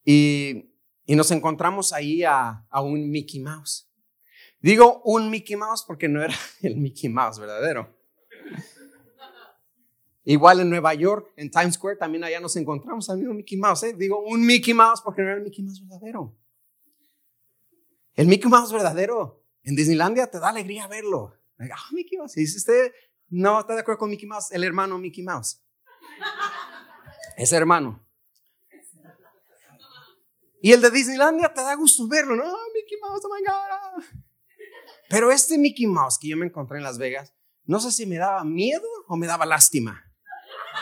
[0.05, 3.89] y, y nos encontramos ahí a, a, un Mickey Mouse.
[4.61, 7.97] Digo un Mickey Mouse porque no era el Mickey Mouse verdadero.
[10.25, 13.85] Igual en Nueva York, en Times Square, también allá nos encontramos al mismo Mickey Mouse.
[13.85, 13.95] ¿eh?
[13.97, 16.37] Digo un Mickey Mouse porque no era el Mickey Mouse verdadero.
[18.15, 21.35] El Mickey Mouse verdadero en Disneylandia te da alegría verlo.
[21.59, 22.35] Ah, Mickey Mouse.
[22.35, 22.93] Dice usted,
[23.31, 25.63] no está de acuerdo con Mickey Mouse, el hermano Mickey Mouse.
[27.37, 28.05] Ese hermano.
[30.63, 32.45] Y el de Disneylandia te da gusto verlo, ¿no?
[32.75, 34.05] Mickey Mouse, oh my God.
[35.09, 38.17] Pero este Mickey Mouse que yo me encontré en Las Vegas, no sé si me
[38.17, 40.05] daba miedo o me daba lástima.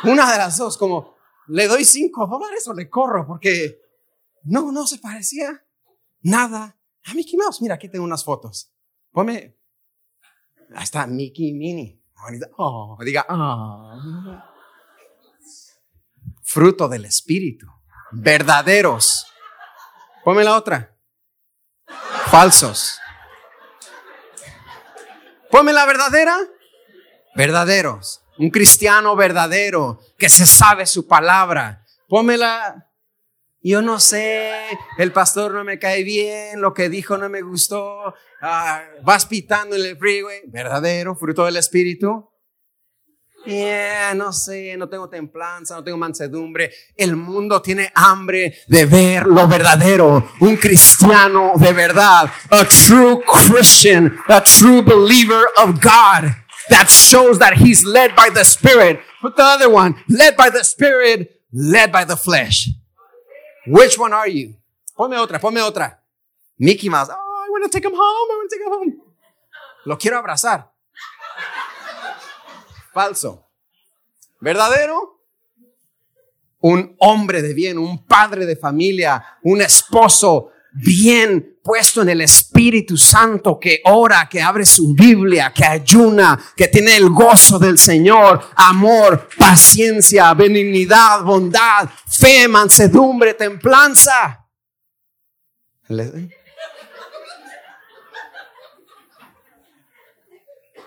[0.03, 1.19] Una de las dos, como,
[1.49, 3.27] ¿Le doy cinco dólares o le corro?
[3.27, 3.81] Porque
[4.43, 5.67] no, no se parecía
[6.21, 7.63] nada a Mickey Mouse.
[7.63, 8.71] Mira, aquí tengo unas fotos.
[9.11, 9.59] Ponme.
[10.75, 11.98] Ahí está Mickey Minnie.
[12.57, 14.43] Oh, diga, oh.
[16.43, 17.67] Fruto del Espíritu.
[18.11, 19.27] Verdaderos.
[20.25, 20.95] Ponme la otra.
[22.27, 23.01] Falsos.
[25.51, 26.37] Ponme la verdadera.
[27.35, 28.23] Verdaderos.
[28.39, 31.85] Un cristiano verdadero que se sabe su palabra.
[32.09, 32.88] Pómela.
[33.61, 34.53] Yo no sé,
[34.99, 38.15] el pastor no me cae bien, lo que dijo no me gustó.
[38.41, 40.43] Ah, vas pitando en el freeway.
[40.47, 42.31] Verdadero, fruto del espíritu.
[43.45, 46.71] Yeah, no sé, no tengo templanza, no tengo mansedumbre.
[46.97, 50.29] El mundo tiene hambre de ver lo verdadero.
[50.41, 52.31] Un cristiano de verdad.
[52.51, 56.31] A true Christian, a true believer of God
[56.69, 59.01] that shows that he's led by the Spirit.
[59.21, 62.69] Put the other one, led by the Spirit, led by the flesh.
[63.69, 64.55] Which one are you?
[64.97, 66.01] Ponme otra, ponme otra.
[66.59, 67.11] Mickey Mouse.
[67.11, 68.01] Oh, I want to take him home.
[68.01, 69.03] I want to take him home.
[69.85, 70.71] Lo quiero abrazar.
[72.93, 73.45] Falso.
[74.41, 75.21] ¿Verdadero?
[76.61, 80.51] Un hombre de bien, un padre de familia, un esposo
[80.81, 86.69] bien puesto en el Espíritu Santo, que ora, que abre su Biblia, que ayuna, que
[86.69, 94.47] tiene el gozo del Señor, amor, paciencia, benignidad, bondad, fe, mansedumbre, templanza.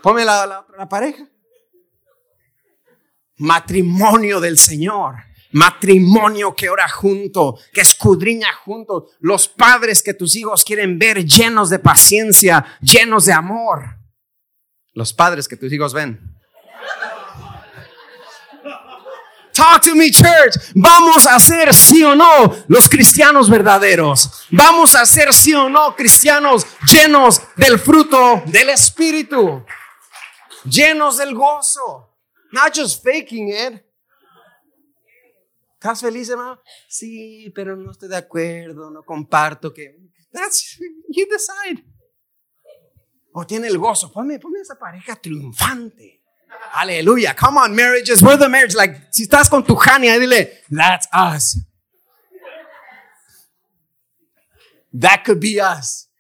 [0.02, 1.28] Ponme la, la pareja.
[3.38, 10.64] Matrimonio del Señor matrimonio que ora junto, que escudriña junto, los padres que tus hijos
[10.64, 13.98] quieren ver llenos de paciencia, llenos de amor.
[14.94, 16.20] Los padres que tus hijos ven.
[19.54, 20.56] Talk to me, church.
[20.76, 24.46] Vamos a ser sí o no los cristianos verdaderos.
[24.50, 29.66] Vamos a ser sí o no cristianos llenos del fruto del Espíritu.
[30.64, 32.10] Llenos del gozo.
[32.52, 33.91] Not just faking it.
[35.82, 36.62] ¿Estás feliz, hermano?
[36.88, 39.98] Sí, pero no estoy de acuerdo, no comparto que...
[40.32, 40.78] That's,
[41.10, 41.84] you decide.
[43.34, 44.12] O tiene el gozo.
[44.12, 46.24] Ponme, ponme esa pareja triunfante.
[46.74, 47.36] Aleluya.
[47.36, 48.22] Come on, marriages.
[48.22, 48.76] We're the marriage.
[48.76, 51.58] Like, si estás con tu Hania, dile, that's us.
[54.94, 56.12] That could be us.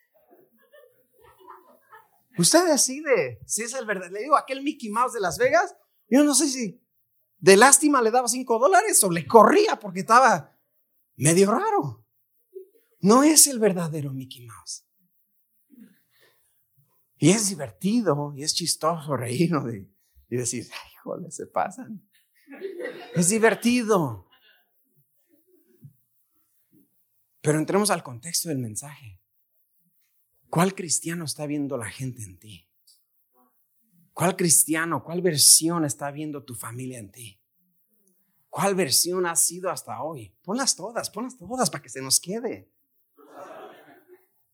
[2.36, 4.14] Usted decide si es el verdadero.
[4.14, 5.76] Le digo, aquel Mickey Mouse de Las Vegas,
[6.10, 6.82] yo no sé si
[7.42, 10.56] de lástima le daba cinco dólares o le corría porque estaba
[11.16, 12.06] medio raro.
[13.00, 14.86] No es el verdadero Mickey Mouse.
[17.18, 19.66] Y es divertido y es chistoso reírnos
[20.30, 22.08] y decir, ay, joder, se pasan.
[23.16, 24.28] Es divertido.
[27.42, 29.20] Pero entremos al contexto del mensaje.
[30.50, 32.71] ¿Cuál cristiano está viendo la gente en ti?
[34.22, 37.40] ¿Cuál cristiano, cuál versión está viendo tu familia en ti?
[38.52, 40.32] ¿Cuál versión ha sido hasta hoy?
[40.44, 42.71] Ponlas todas, ponlas todas para que se nos quede.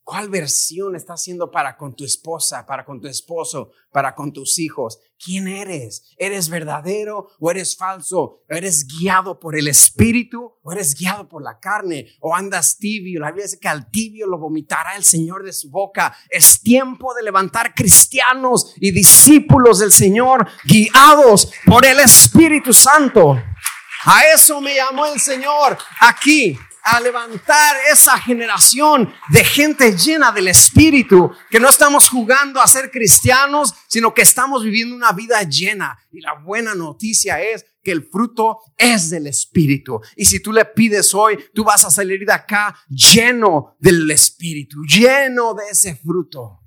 [0.08, 4.58] ¿Cuál versión está haciendo para con tu esposa, para con tu esposo, para con tus
[4.58, 5.00] hijos?
[5.22, 6.16] ¿Quién eres?
[6.18, 8.40] ¿Eres verdadero o eres falso?
[8.48, 12.08] ¿Eres guiado por el espíritu o eres guiado por la carne?
[12.22, 13.20] ¿O andas tibio?
[13.20, 16.16] La Biblia dice que al tibio lo vomitará el Señor de su boca.
[16.30, 23.36] Es tiempo de levantar cristianos y discípulos del Señor guiados por el Espíritu Santo.
[24.06, 26.58] A eso me llamó el Señor aquí
[26.90, 32.90] a levantar esa generación de gente llena del Espíritu, que no estamos jugando a ser
[32.90, 36.00] cristianos, sino que estamos viviendo una vida llena.
[36.12, 40.00] Y la buena noticia es que el fruto es del Espíritu.
[40.16, 44.82] Y si tú le pides hoy, tú vas a salir de acá lleno del Espíritu,
[44.86, 46.62] lleno de ese fruto.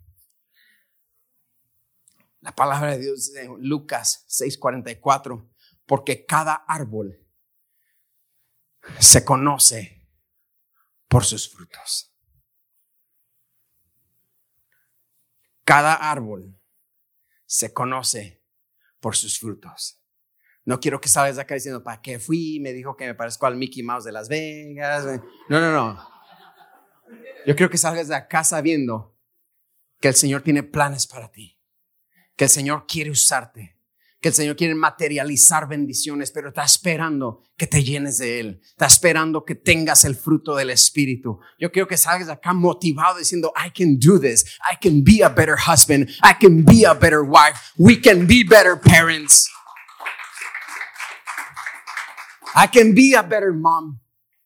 [2.41, 5.49] La palabra de Dios dice en Lucas 6:44,
[5.87, 7.27] porque cada árbol
[8.99, 10.00] se conoce
[11.11, 12.15] por sus frutos.
[15.65, 16.57] Cada árbol
[17.47, 18.45] se conoce
[19.01, 20.01] por sus frutos.
[20.65, 22.61] No quiero que salgas de acá diciendo, ¿para qué fui?
[22.61, 25.05] Me dijo que me parezco al Mickey Mouse de Las Vegas.
[25.49, 26.11] No, no, no.
[27.45, 29.19] Yo quiero que salgas de acá sabiendo
[29.99, 31.61] que el Señor tiene planes para ti,
[32.37, 33.80] que el Señor quiere usarte,
[34.21, 38.61] que el Señor quiere materializar bendiciones, pero está esperando que te llenes de Él.
[38.63, 41.41] Está esperando que tengas el fruto del Espíritu.
[41.59, 44.45] Yo quiero que salgas acá motivado diciendo, I can do this.
[44.71, 46.11] I can be a better husband.
[46.23, 47.59] I can be a better wife.
[47.79, 49.49] We can be better parents.
[52.55, 54.01] I can be a better mom.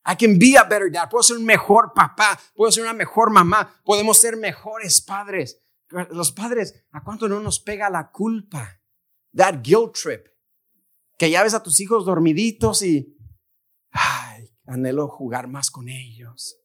[0.06, 1.08] I can be a better dad.
[1.10, 2.38] Puedo ser un mejor papá.
[2.54, 3.80] Puedo ser una mejor mamá.
[3.84, 5.62] Podemos ser mejores padres.
[6.10, 8.80] Los padres, ¿a cuánto no nos pega la culpa?
[9.36, 10.28] That guilt trip.
[11.18, 13.16] Que ya ves a tus hijos dormiditos y,
[13.90, 16.56] ay, anhelo jugar más con ellos.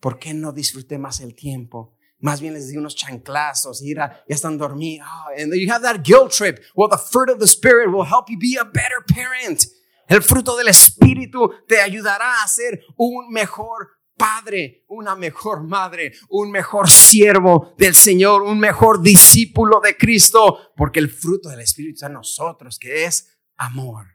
[0.00, 1.94] ¿Por qué no disfruté más el tiempo?
[2.20, 5.06] Más bien les di unos chanclazos, y ya están dormidos.
[5.08, 6.60] Oh, and you have that guilt trip.
[6.74, 9.66] Well, the fruit of the Spirit will help you be a better parent.
[10.08, 16.50] El fruto del Espíritu te ayudará a ser un mejor padre, una mejor madre, un
[16.50, 22.08] mejor siervo del Señor, un mejor discípulo de Cristo, porque el fruto del Espíritu está
[22.08, 24.06] en nosotros, que es amor,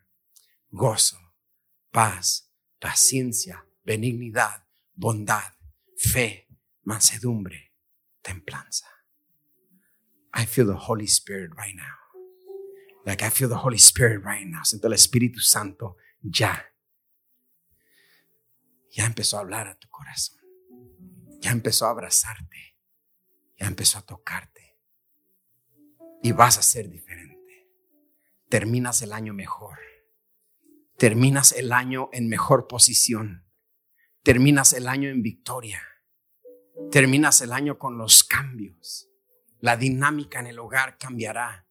[0.70, 1.18] gozo,
[1.90, 5.54] paz, paciencia, benignidad, bondad,
[5.96, 6.48] fe,
[6.84, 7.74] mansedumbre,
[8.22, 8.88] templanza.
[10.36, 12.04] I feel the Holy Spirit right now.
[13.06, 14.64] Like I feel the Holy Spirit right now.
[14.64, 16.73] Siento el Espíritu Santo ya.
[18.94, 20.38] Ya empezó a hablar a tu corazón.
[21.42, 22.78] Ya empezó a abrazarte.
[23.58, 24.78] Ya empezó a tocarte.
[26.22, 27.72] Y vas a ser diferente.
[28.50, 29.80] Terminas el año mejor.
[30.98, 33.50] Terminas el año en mejor posición.
[34.22, 35.82] Terminas el año en victoria.
[36.92, 39.10] Terminas el año con los cambios.
[39.60, 41.68] La dinámica en el hogar cambiará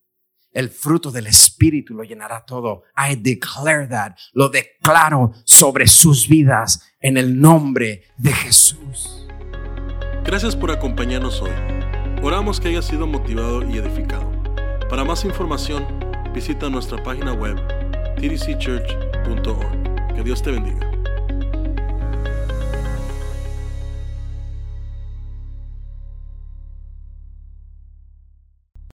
[0.53, 2.85] el fruto del Espíritu lo llenará todo.
[2.97, 4.17] I declare that.
[4.33, 9.27] Lo declaro sobre sus vidas en el nombre de Jesús.
[10.25, 11.51] Gracias por acompañarnos hoy.
[12.23, 14.31] Oramos que haya sido motivado y edificado.
[14.89, 15.85] Para más información,
[16.33, 17.57] visita nuestra página web
[18.17, 20.15] tdcchurch.org.
[20.15, 21.02] Que Dios te bendiga.